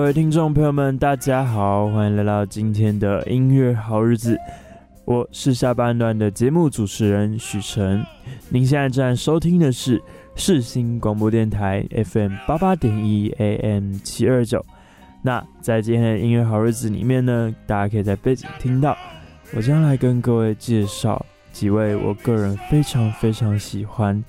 [0.00, 4.34] 各位听众朋友们，大家好，欢迎来到今天的音乐好日子。
[5.04, 8.02] 我是下半段的节目主持人许晨。
[8.48, 10.02] 您现在正在收听的是
[10.34, 14.64] 世新广播电台 FM 八八点一 AM 七二九。
[15.20, 18.96] 那在今天的音乐好日子里面呢，大家可以在背景听到，
[19.54, 24.24] 我将来跟各位介绍几位我个人非常非常喜欢，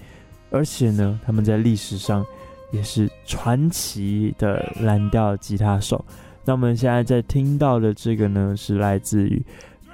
[0.49, 2.25] 而且呢，他们在历史上。
[2.71, 6.03] 也是传奇的蓝调吉他手。
[6.43, 9.41] 那我们现在在听到的这个呢，是来自于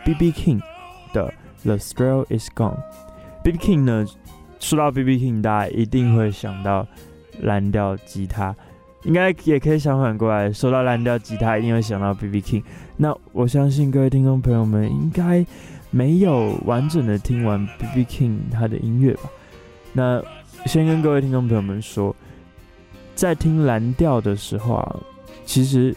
[0.05, 0.31] B.B.
[0.31, 0.61] King
[1.11, 2.77] 的《The Thrill Is Gone》。
[3.43, 3.57] B.B.
[3.57, 4.05] King 呢，
[4.59, 5.17] 说到 B.B.
[5.17, 6.87] King，大家一定会想到
[7.41, 8.55] 蓝调吉他，
[9.03, 12.41] 应该也可以相反过来，说到蓝调吉他，一定会想到 B.B.
[12.41, 12.63] King。
[12.95, 15.45] 那我相信各位听众朋友们应该
[15.91, 18.05] 没有完整的听完 B.B.
[18.05, 19.23] King 他的音乐吧？
[19.91, 20.23] 那
[20.65, 22.15] 先跟各位听众朋友们说。
[23.17, 24.95] 在听蓝调的时候啊，
[25.43, 25.93] 其实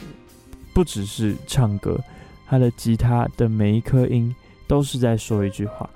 [0.72, 2.00] 不只是唱歌，
[2.48, 4.34] 他的吉他的每一颗音
[4.66, 5.88] 都是在说一句话。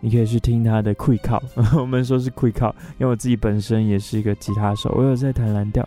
[0.00, 1.42] 你可以去听他的 quick call，
[1.76, 5.86] 我们说是 quick call，因为我自己本身也是一个吉他手，我有在弹蓝调。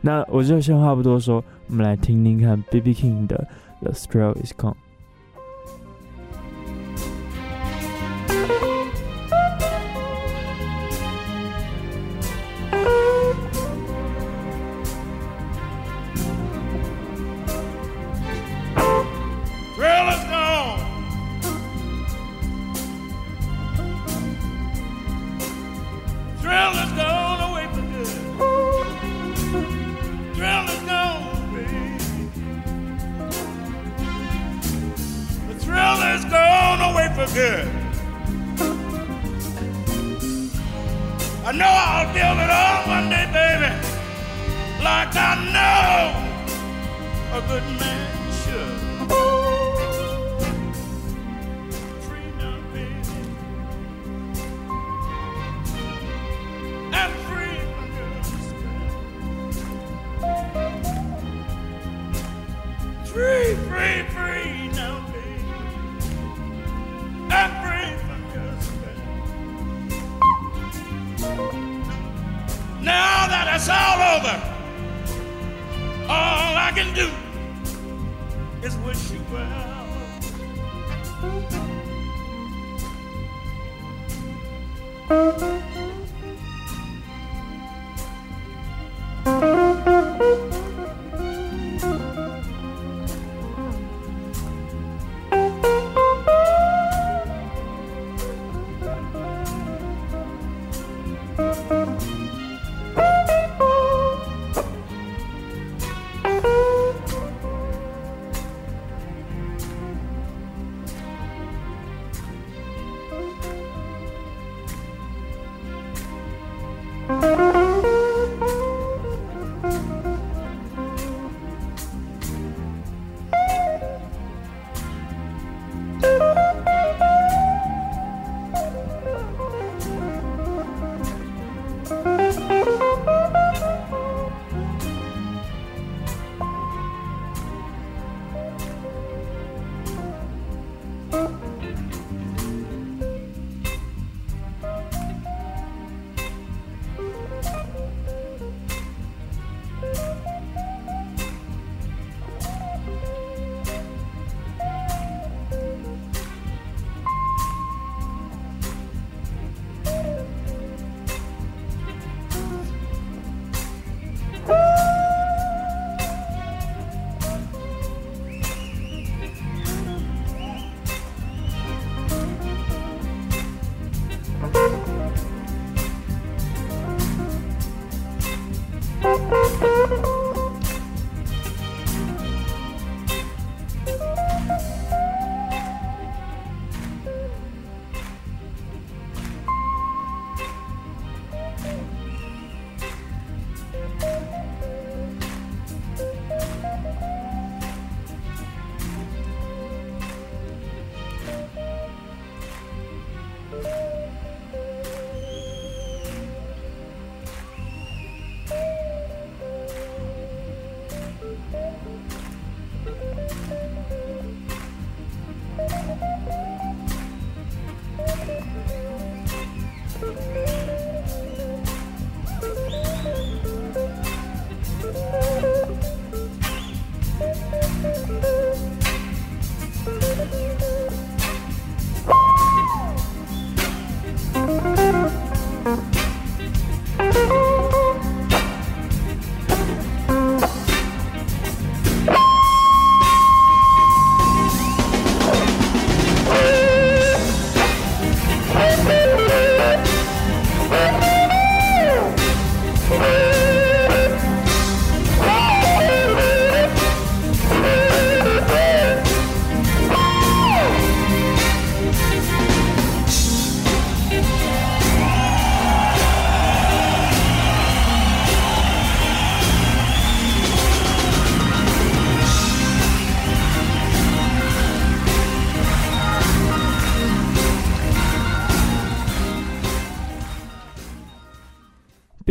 [0.00, 2.94] 那我就先话不多说，我们来听听看 B.B.
[2.94, 3.46] King 的
[3.82, 4.76] The Thrill Is Gone。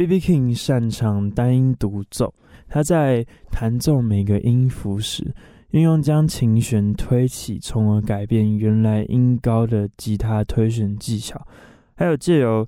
[0.10, 0.20] B.B.
[0.20, 2.34] King 擅长单音独奏，
[2.68, 5.32] 他在弹奏每个音符时，
[5.70, 11.40] 运用将琴弦推起，从而改变原来音高的吉他推弦技巧，
[11.96, 12.68] 还有借由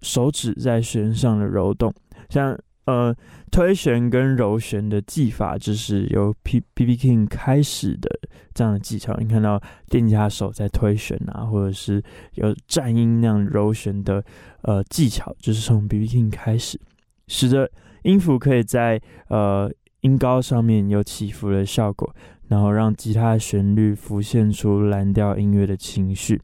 [0.00, 1.92] 手指在弦上的揉动，
[2.30, 2.58] 像。
[2.88, 3.14] 呃，
[3.50, 8.08] 推弦跟揉弦的技法，就是由 P B B King 开始的
[8.54, 9.14] 这样的技巧。
[9.18, 9.60] 你看到
[9.90, 12.02] 电吉他手在推弦啊，或者是
[12.36, 14.24] 有颤音那样揉弦的
[14.62, 16.80] 呃技巧，就是从 B B King 开始，
[17.26, 17.70] 使得
[18.04, 19.70] 音符可以在呃
[20.00, 22.10] 音高上面有起伏的效果，
[22.46, 26.40] 然后让吉他的旋律浮现出蓝调音乐的情绪。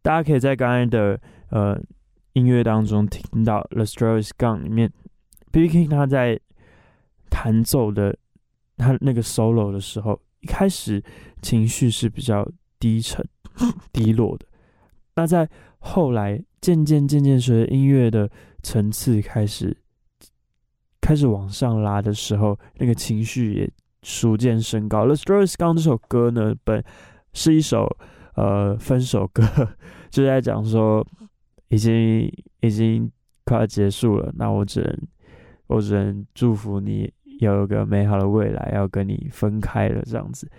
[0.00, 1.20] 大家可以在刚才的
[1.50, 1.76] 呃
[2.34, 4.92] 音乐当中听到 The Stro Is Gone 里面。
[5.50, 5.68] B.B.
[5.68, 6.38] King 他在
[7.30, 8.16] 弹奏的
[8.76, 11.02] 他那个 solo 的时候，一开始
[11.42, 13.26] 情绪是比较低沉、
[13.92, 14.46] 低落的。
[15.14, 18.30] 那在后来渐渐渐渐随着音乐的
[18.62, 19.76] 层次开始
[21.00, 23.70] 开始往上拉的时候，那个情绪也
[24.02, 25.06] 逐渐升高。
[25.06, 26.84] The Stro Is Gone 这首歌呢，本
[27.32, 27.96] 是一首
[28.34, 29.42] 呃分手歌，
[30.10, 31.06] 就在讲说
[31.68, 33.10] 已经已经
[33.44, 34.98] 快要结束了，那我只能。
[35.68, 40.50] 我只能祝福你有一个美好的未来，要跟你分开了这样子。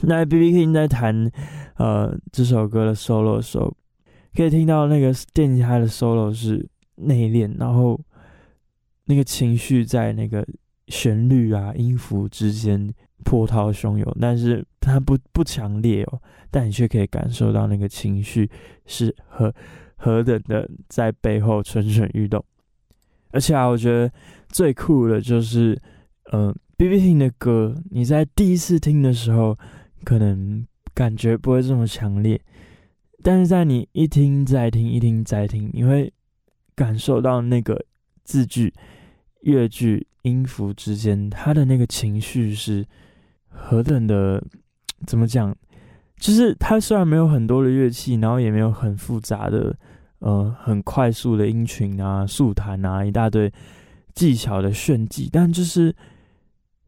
[0.00, 0.52] 那 B.B.
[0.52, 1.30] King 在弹
[1.76, 3.76] 呃这首歌的 solo 的时候，
[4.34, 8.00] 可以听到那个电吉他的 solo 是内敛，然后
[9.04, 10.46] 那个情绪在那个
[10.88, 12.90] 旋律啊音符之间
[13.22, 16.18] 波涛汹涌，但是它不不强烈哦，
[16.50, 18.48] 但你却可以感受到那个情绪
[18.86, 19.52] 是何
[19.96, 22.42] 何等的在背后蠢蠢欲动。
[23.30, 24.10] 而且啊，我觉得
[24.52, 25.80] 最酷的就是，
[26.30, 27.00] 呃，B.B.
[27.00, 29.58] T 的歌，你在第一次听的时候，
[30.04, 32.40] 可能感觉不会这么强烈，
[33.22, 36.12] 但是在你一听再听，一听再听，你会
[36.76, 37.82] 感受到那个
[38.24, 38.72] 字句、
[39.40, 42.86] 乐句、音符之间，它的那个情绪是
[43.48, 44.44] 何等的，
[45.06, 45.56] 怎么讲？
[46.18, 49.74] 就是它虽然没有很多的乐器，然后也没有很复杂的。
[50.24, 53.52] 呃，很快速的音群啊，速弹啊，一大堆
[54.14, 55.94] 技巧的炫技，但就是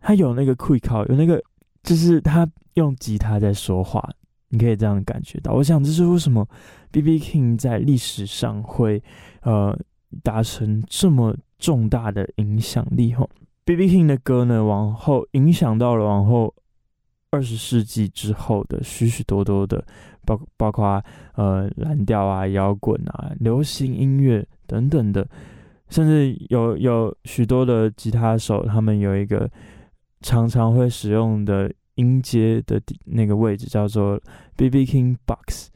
[0.01, 1.43] 他有那个 quick 有那个，
[1.83, 4.09] 就是他用吉他在说话，
[4.49, 5.53] 你可以这样感觉到。
[5.53, 6.47] 我想这是为什么
[6.91, 7.19] B.B.
[7.19, 9.03] King 在历史上会
[9.43, 9.79] 呃
[10.23, 13.29] 达成这么重大的影响力吼。
[13.65, 13.87] B.B.
[13.89, 16.55] King 的歌呢，往后影响到了往后
[17.31, 19.85] 二十世纪之后的许许多多的。
[20.27, 21.05] 包包括
[21.35, 25.29] 呃蓝调啊、摇滚啊、流行音乐等等的，
[25.89, 29.51] 甚至有有许多的吉他手，他们有一个
[30.21, 34.21] 常常会使用的音阶的那个位置叫做
[34.57, 35.69] BB King Box，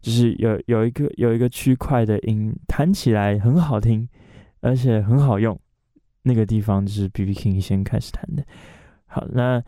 [0.00, 4.08] 就是有有一个有一个区块的音弹起来很好听，
[4.60, 5.58] 而且很好用，
[6.22, 8.44] 那个地方就是 BB King 先开始弹的。
[9.06, 9.62] 好，那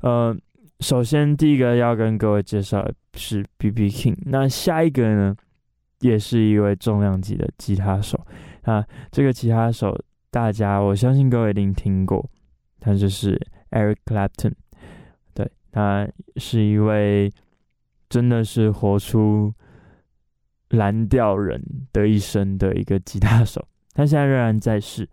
[0.00, 0.36] 呃。
[0.80, 3.88] 首先，第一个要跟各位介绍是 B.B.
[3.88, 4.16] King。
[4.26, 5.36] 那下一个呢，
[6.00, 8.20] 也是一位重量级的吉他手。
[8.64, 9.98] 啊，这个吉他手，
[10.30, 12.28] 大家我相信各位一定听过，
[12.80, 13.40] 他就是
[13.70, 14.52] Eric Clapton。
[15.32, 17.32] 对，他是一位
[18.08, 19.54] 真的是活出
[20.70, 21.62] 蓝调人
[21.92, 23.66] 的一生的一个吉他手。
[23.92, 25.08] 他现在仍然在世。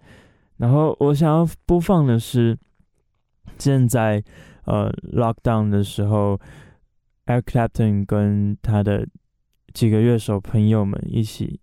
[0.57, 2.57] 然后我想要播放的是
[3.57, 4.23] 现在。
[4.65, 6.39] 呃，lockdown 的时候
[7.25, 9.07] ，Eric Clapton 跟他的
[9.73, 11.59] 几个乐手朋友们一起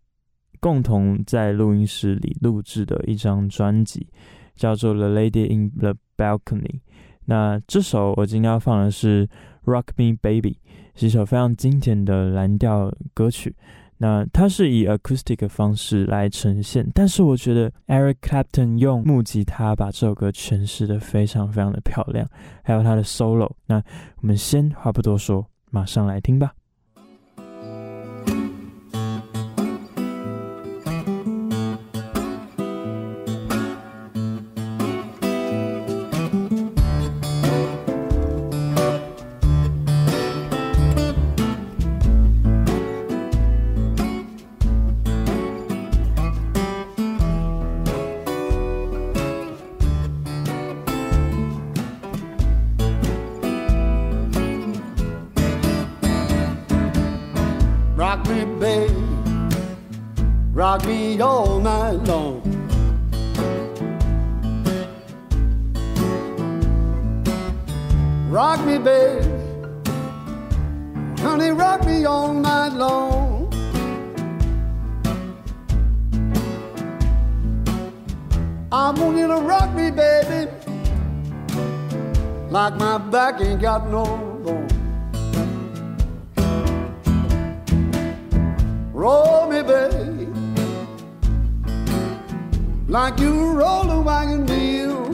[0.61, 4.07] 共同在录音室里录制的一张专辑，
[4.57, 6.61] 叫做《The Lady in the Balcony》。
[7.25, 9.27] 那这首我今天要放的是
[9.65, 10.53] 《Rock Me Baby》，
[10.95, 13.55] 是一首非常经典的蓝调歌曲。
[14.01, 22.25] 那它是以 acoustic 的方式来呈现，但是我觉得 Eric Clapton 用木吉他把这首歌诠释的非常非常的漂亮，
[22.63, 23.51] 还有他的 solo。
[23.67, 23.83] 那
[24.21, 26.53] 我们先话不多说，马上来听吧。
[60.59, 62.43] rock me all night long.
[68.29, 69.23] Rock me, babe,
[71.21, 73.47] honey, rock me all night long.
[78.73, 80.51] I want you to rock me, baby,
[82.51, 84.05] like my back ain't got no
[84.43, 84.67] bone.
[88.93, 89.48] Roll
[92.89, 95.11] like you roll a wagon wheel.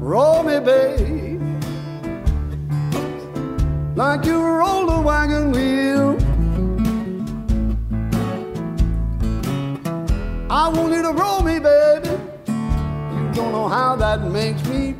[0.00, 1.38] Roll me, baby,
[3.94, 6.18] like you roll a wagon wheel.
[10.50, 12.08] I want you to roll me, baby.
[12.48, 14.94] You don't know how that makes me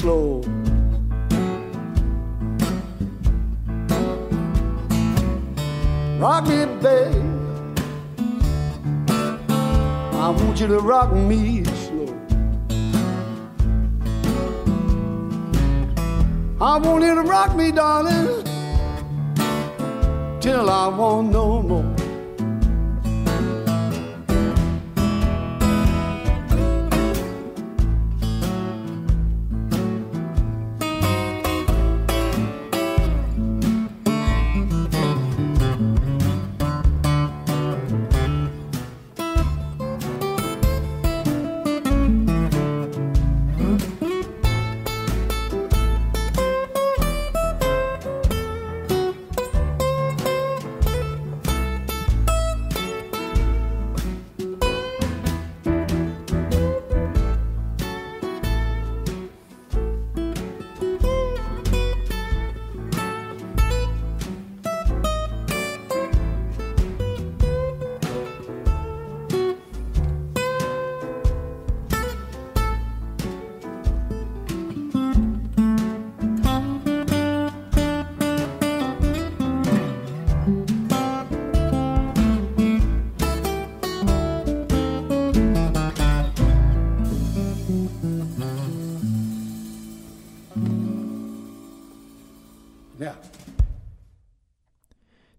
[0.00, 0.40] slow.
[6.18, 7.22] Rock me, babe.
[10.14, 12.16] I want you to rock me slow.
[16.62, 18.44] I want you to rock me, darling,
[20.40, 21.89] till I want no more.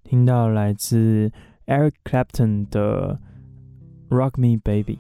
[0.03, 1.31] 听到来自
[1.65, 3.19] Eric Clapton 的
[4.15, 4.99] 《Rock Me Baby》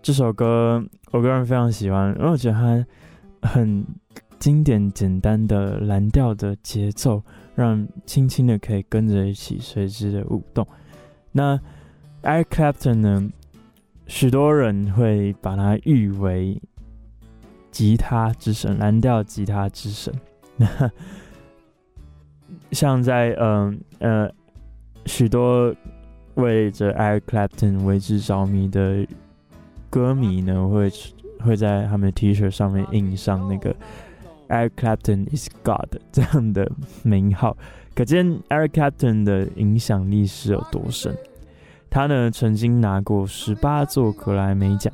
[0.00, 2.86] 这首歌，我个人非常喜欢，因为我觉得它
[3.48, 3.84] 很
[4.38, 7.20] 经典、简单的蓝调的节奏，
[7.56, 10.64] 让轻轻的可以跟着一起随之的舞动。
[11.32, 11.58] 那
[12.22, 13.28] Eric Clapton 呢，
[14.08, 16.60] 许多人会把它誉为
[17.70, 20.12] 吉他之神，蓝调吉他之神。
[20.56, 20.66] 那
[22.72, 24.32] 像在嗯呃，呃
[25.06, 25.72] 许多
[26.34, 29.06] 为着 Eric Clapton 为之着迷的
[29.90, 30.90] 歌迷呢，会
[31.40, 33.74] 会在他们的 T 恤上面印上那个
[34.48, 36.70] Eric Clapton is God 这样的
[37.02, 37.56] 名号，
[37.94, 41.14] 可见 Eric Clapton 的影响力是有多深。
[41.90, 44.92] 他呢曾经拿过十八座格莱美奖，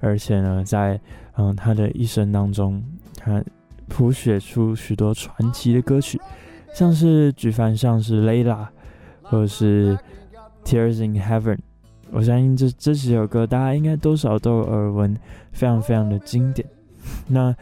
[0.00, 1.00] 而且呢在
[1.36, 2.82] 嗯他的一生当中，
[3.16, 3.42] 他
[3.88, 6.20] 谱写出许多传奇的歌曲。
[6.74, 8.66] 像是举凡像是 Layla，
[9.22, 9.98] 或者是
[10.64, 11.58] Tears in Heaven，
[12.10, 15.14] 我相信这这几首歌大家应该多少都有耳闻，
[15.52, 16.66] 非常非常的经典。
[17.28, 17.54] 那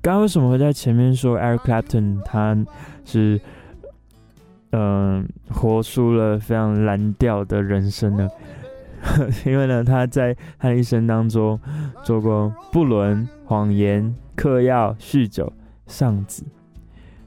[0.00, 2.56] 刚刚为什么会在前面说 Eric Clapton 他
[3.04, 3.40] 是
[4.72, 8.28] 嗯、活出了非常蓝调的人生呢？
[9.44, 11.58] 因为呢他在他一生当中
[12.04, 15.52] 做过不伦、谎言、嗑药、酗酒、
[15.86, 16.44] 丧子。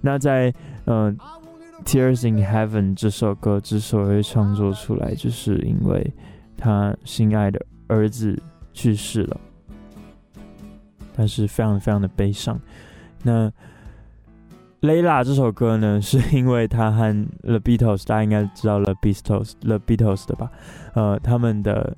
[0.01, 0.53] 那在
[0.85, 1.17] 嗯，
[1.83, 6.13] 《Tears in Heaven》这首歌之所以会创作出来，就是因为
[6.57, 8.41] 他心爱的儿子
[8.71, 9.39] 去世了。
[11.15, 12.59] 但是非常非常的悲伤。
[13.23, 13.51] 那
[14.85, 17.11] Layla 这首歌呢，是因为他和
[17.41, 20.51] The Beatles，大家应该知道 The Beatles，The Beatles 的吧？
[20.93, 21.97] 呃，他们的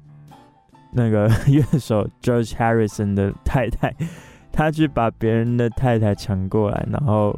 [0.93, 3.93] 那个 乐手 George Harrison 的太太，
[4.53, 7.37] 他去把别人的太太抢过来，然后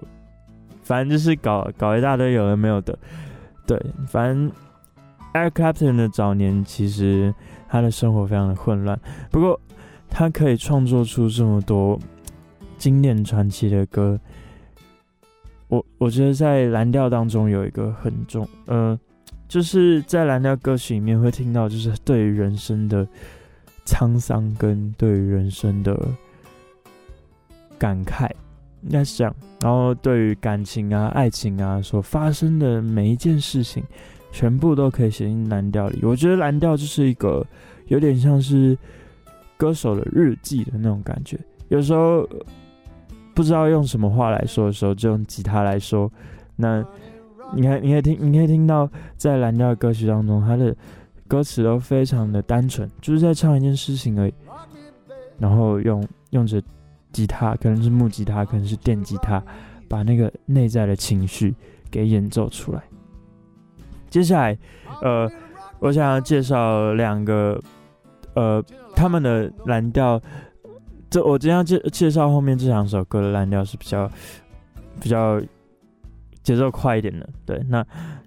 [0.83, 2.95] 反正就是搞搞一大堆有的没有的。
[3.65, 4.51] 对，反正
[5.33, 7.33] Eric Clapton 的早年其实
[7.67, 8.99] 他的生活非常的混乱，
[9.31, 9.59] 不过
[10.09, 11.99] 他可以创作出这么多
[12.77, 14.19] 经典传奇的歌。
[15.69, 18.99] 我我觉得在蓝调当中有一个很重，呃，
[19.47, 23.07] 就是在蓝调歌曲里面会听到，就是对于人生的
[23.85, 25.95] 沧桑跟对于人生的
[27.77, 28.27] 感慨，
[28.81, 29.35] 应该是这样。
[29.61, 33.83] 然后对于感情啊、爱情啊所发生的每一件事情，
[34.31, 35.99] 全部都可以写进蓝调里。
[36.01, 37.45] 我觉得蓝调就是一个
[37.89, 38.75] 有点像是
[39.55, 42.27] 歌手的日记的那种感觉，有时候。
[43.39, 46.11] 不知道用什么话来说的时候，就用吉他来说。
[46.57, 46.85] 那
[47.53, 48.85] 你看，你可以听，你可以听到，
[49.15, 50.75] 在蓝调歌曲当中，他的
[51.25, 54.33] 歌词都非常的单纯，就是在唱一件事情而已。
[55.37, 56.61] 然后用用着
[57.13, 59.41] 吉他，可能是木吉他，可能是电吉他，
[59.87, 61.55] 把那个内在的情绪
[61.89, 62.83] 给演奏出来。
[64.09, 64.57] 接下来，
[65.01, 65.31] 呃，
[65.79, 67.57] 我想要介绍两个，
[68.33, 68.61] 呃，
[68.97, 70.21] 他们的蓝调。
[71.09, 74.09] 这我今天要介介绍后面这两首歌的蓝调是比较
[74.99, 75.41] 比较
[76.43, 77.27] 节奏快一点的。
[77.45, 77.85] 对，那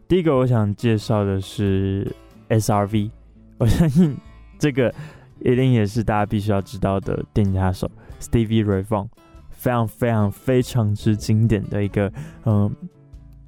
[0.08, 2.10] 第一个我想介绍的是
[2.48, 3.10] S.R.V，
[3.58, 4.16] 我相信
[4.58, 4.92] 这个
[5.40, 9.08] 一定也是大家必须要知道的电吉他手 Stevie Ray Vaughan，
[9.50, 12.12] 非常非常非常之经典的一个
[12.44, 12.70] 嗯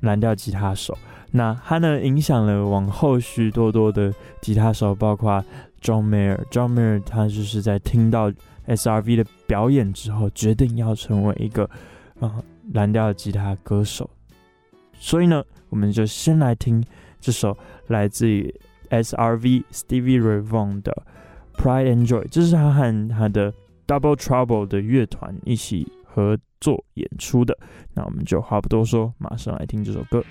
[0.01, 0.97] 蓝调吉他手。
[1.33, 5.45] 那他呢影响了往后许多多的吉他手，包括
[5.85, 8.33] John Mayer，John Mayer 他就是在听到。
[8.67, 11.69] S.R.V 的表演之后，决定要成为一个
[12.19, 14.09] 啊蓝调吉他歌手。
[14.95, 16.83] 所以呢，我们就先来听
[17.21, 17.55] 这首
[17.89, 18.51] 来自于
[18.89, 21.05] S.R.V Stevie Ray Vaughan 的
[21.63, 23.53] 《Pride and Joy》，这是他和他的
[23.87, 27.55] Double Trouble 的乐团一起合作演出的。
[27.93, 30.25] 那我们就话不多说，马上来听这首歌。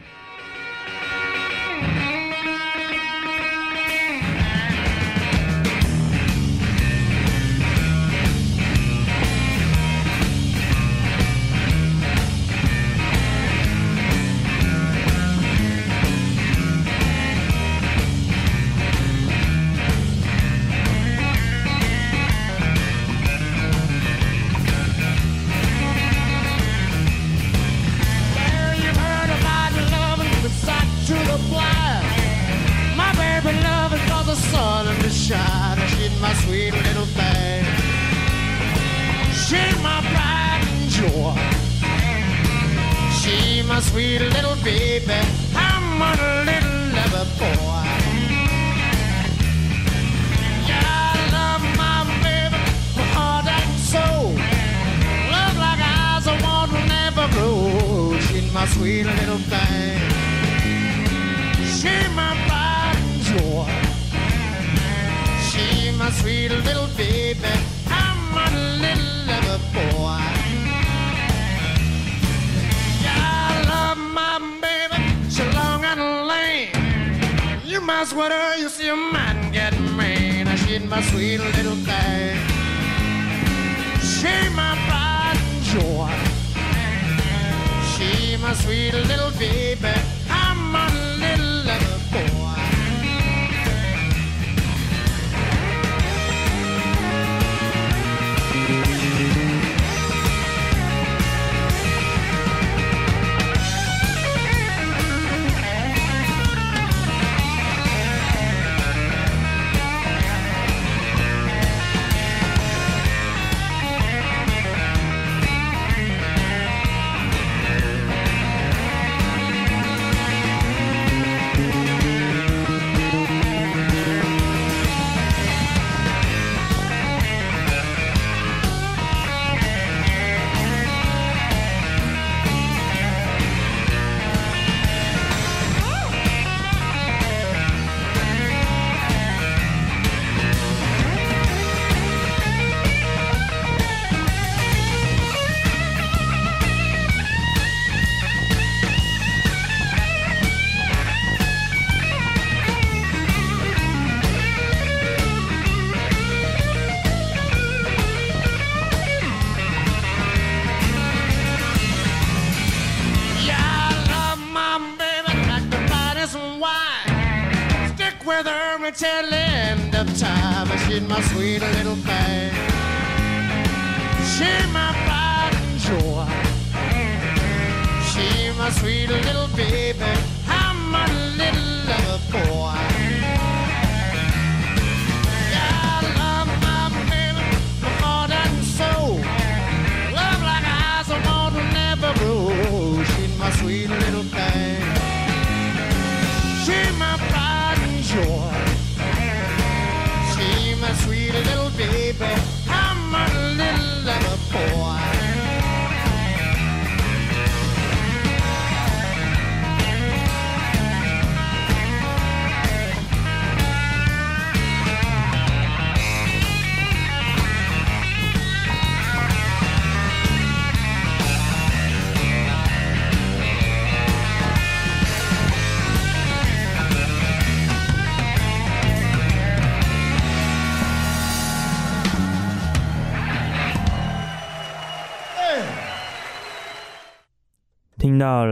[88.56, 90.12] sweet little baby.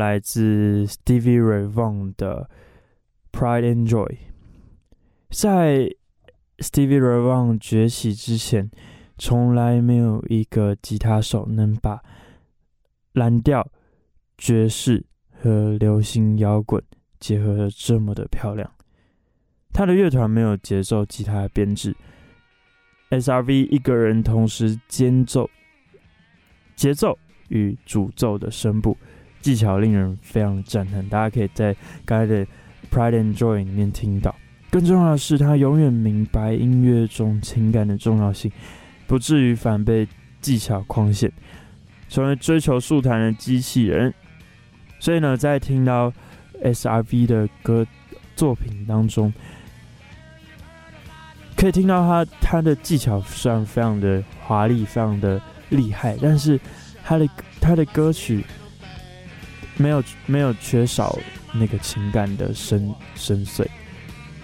[0.02, 2.50] 来自 Stevie r a y v a u g h n 的
[3.40, 4.08] 《Pride and Joy》。
[5.30, 5.96] 在
[6.58, 8.72] Stevie r a y v a u g h n 崛起之前，
[9.20, 12.02] 从来没有一个吉他手能把
[13.14, 13.72] 蓝调、
[14.40, 15.06] 爵士
[15.40, 16.84] 和流行摇滚
[17.20, 18.74] 结合的这么的漂亮。
[19.72, 21.96] 他的乐团没有节奏吉他的编制
[23.12, 25.48] ，SRV 一个人同时间奏、
[26.76, 27.16] 节奏
[27.50, 28.98] 与主奏的声部。
[29.42, 31.76] 技巧令人非常赞叹，大家可以在
[32.06, 32.46] 刚才的
[32.92, 34.36] 《Pride and Joy》里面听到。
[34.70, 38.52] 更重要的是，他永远明白音乐中情感的重要性，
[39.08, 40.08] 不至于反被
[40.40, 41.30] 技巧框限，
[42.08, 44.14] 成为追求速弹的机器人。
[45.00, 46.14] 所以呢，在听到
[46.64, 47.86] SRV 的歌
[48.36, 49.34] 作品当中，
[51.58, 56.58] 可以听到他他的技巧虽然非常的华丽，非常的厉害，但是
[57.04, 57.28] 他的
[57.60, 58.46] 他的歌曲。
[59.82, 61.18] 没有没有缺少
[61.54, 63.66] 那个情感的深深邃，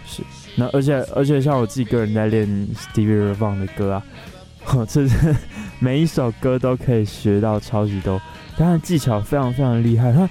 [0.05, 0.23] 是
[0.55, 4.03] 那而且而且像我自己个人在练 Stevie Ray Vaughan 的歌啊，
[4.89, 5.35] 这是
[5.79, 8.19] 每一首歌都可以学到超级多，
[8.57, 10.29] 他的技巧非常非常厉害，他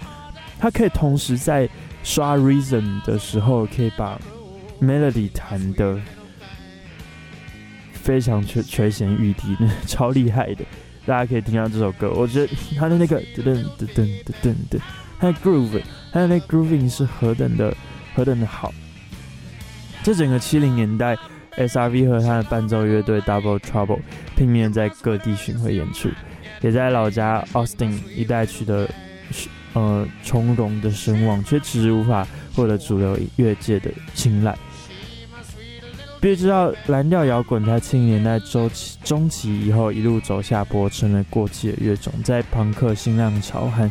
[0.59, 1.69] 他可以同时在
[2.03, 4.21] 刷 Reason 的时候，可以把
[4.81, 5.99] Melody 弹的
[7.93, 10.65] 非常垂垂涎欲滴， 超厉害的。
[11.07, 14.81] 大家可以听到这首歌，我觉得 他的那个噔噔噔噔噔噔，
[15.21, 15.81] 他的 groove，
[16.13, 17.75] 他的那 grooving 是何等的
[18.15, 18.73] 何等的好。
[20.03, 21.17] 这整个七零年代
[21.57, 24.01] ，SRV 和他的伴奏乐队 Double Trouble
[24.37, 26.11] 拼命在各地巡回演出，
[26.61, 28.89] 也在老家 Austin 一带取得
[29.73, 34.57] 呃从容的声望，却迟迟无法获得主流乐界的青睐。
[36.21, 42.13] 必须知道，蓝调摇滚在七零年代周期中期以后一路走下坡，成了过气的乐种。
[42.25, 43.89] 在朋克新浪潮和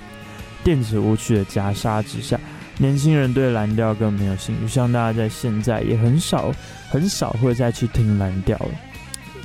[0.64, 2.38] 电子舞曲的夹杀之下，
[2.78, 4.68] 年轻人对蓝调更没有兴趣。
[4.68, 6.52] 像大家在现在也很少
[6.90, 8.72] 很少会再去听蓝调了。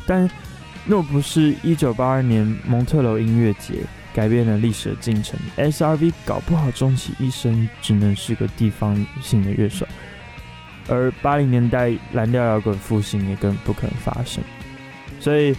[0.06, 0.28] 但
[0.86, 3.74] 若不是一九八二年蒙特楼音乐节
[4.14, 9.86] 改变了历史的进程，SRV 搞不好终其一生只能是个地方性的乐手。
[10.90, 14.42] 而八零年代蓝调摇滚复兴也更不可能发生，
[15.20, 15.54] 所以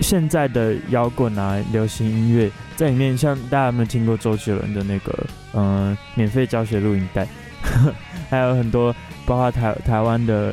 [0.00, 7.28] 现在的摇滚啊、流行音乐在里面，像大家有没有听过周杰伦的那个嗯、免费教学录影带，
[8.28, 8.92] 还有很多
[9.24, 10.52] 包括台台湾的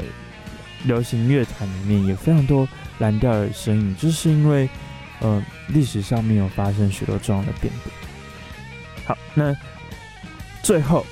[0.83, 2.67] 流行乐坛里面有非常多
[2.99, 4.69] 蓝调的声音，就是因为
[5.21, 7.91] 嗯历史上面有发生许多重要的变革。
[9.05, 9.55] 好，那
[10.61, 11.03] 最后。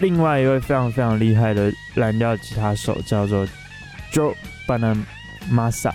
[0.00, 3.44] 另外一位非常非常厉害的蓝调吉他手叫做
[4.12, 4.32] Joe
[4.66, 5.92] Banamasa，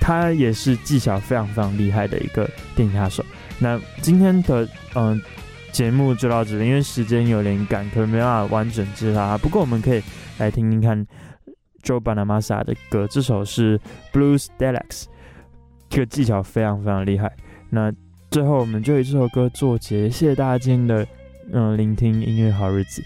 [0.00, 3.22] 他也是技巧非常非常厉害的一个电吉他手。
[3.58, 5.20] 那今天的嗯
[5.70, 9.36] 节目就到这里，因为时间有点赶，可能没办法完整介绍他。
[9.36, 10.02] 不过我们可以
[10.38, 11.06] 来听听看
[11.82, 13.78] Joe Bonamassa 的歌，这首是
[14.12, 15.04] Blues Deluxe，
[15.90, 17.30] 这个技巧非常非常厉害。
[17.68, 17.92] 那
[18.30, 21.06] 最后我们就以这首歌作结，谢谢大家今天的。
[21.52, 23.02] 嗯，聆听音乐好日子。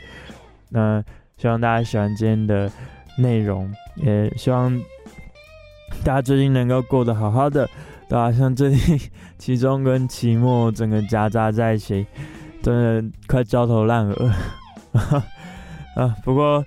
[0.68, 1.02] 那
[1.36, 2.70] 希望大家喜欢今天的
[3.18, 4.76] 内容，也希望
[6.04, 7.68] 大家最近能够过得好好的。
[8.08, 8.98] 对啊，像最近
[9.38, 12.06] 期中跟期末整个夹杂在一起，
[12.62, 14.32] 真的快焦头烂额。
[15.96, 16.64] 啊，不过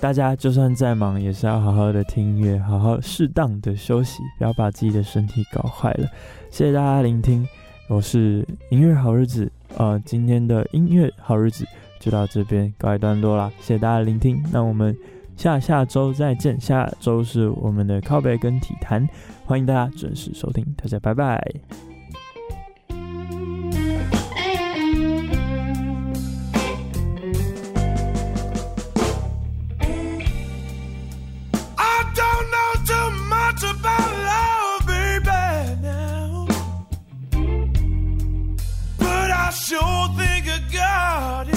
[0.00, 6.08] 大家就算再忙，也是要好好的听音乐，好好适当的休息，不要把自己的身体搞坏了。
[6.50, 7.46] 谢谢大家聆听，
[7.88, 9.50] 我是音乐好日子。
[9.76, 11.66] 呃，今天的音乐好日子
[12.00, 14.96] 就到这边告一段落啦，谢谢大家聆听，那我们
[15.36, 16.58] 下下周再见。
[16.60, 19.06] 下周是我们的靠背跟体坛，
[19.44, 21.42] 欢迎大家准时收听，大家拜拜。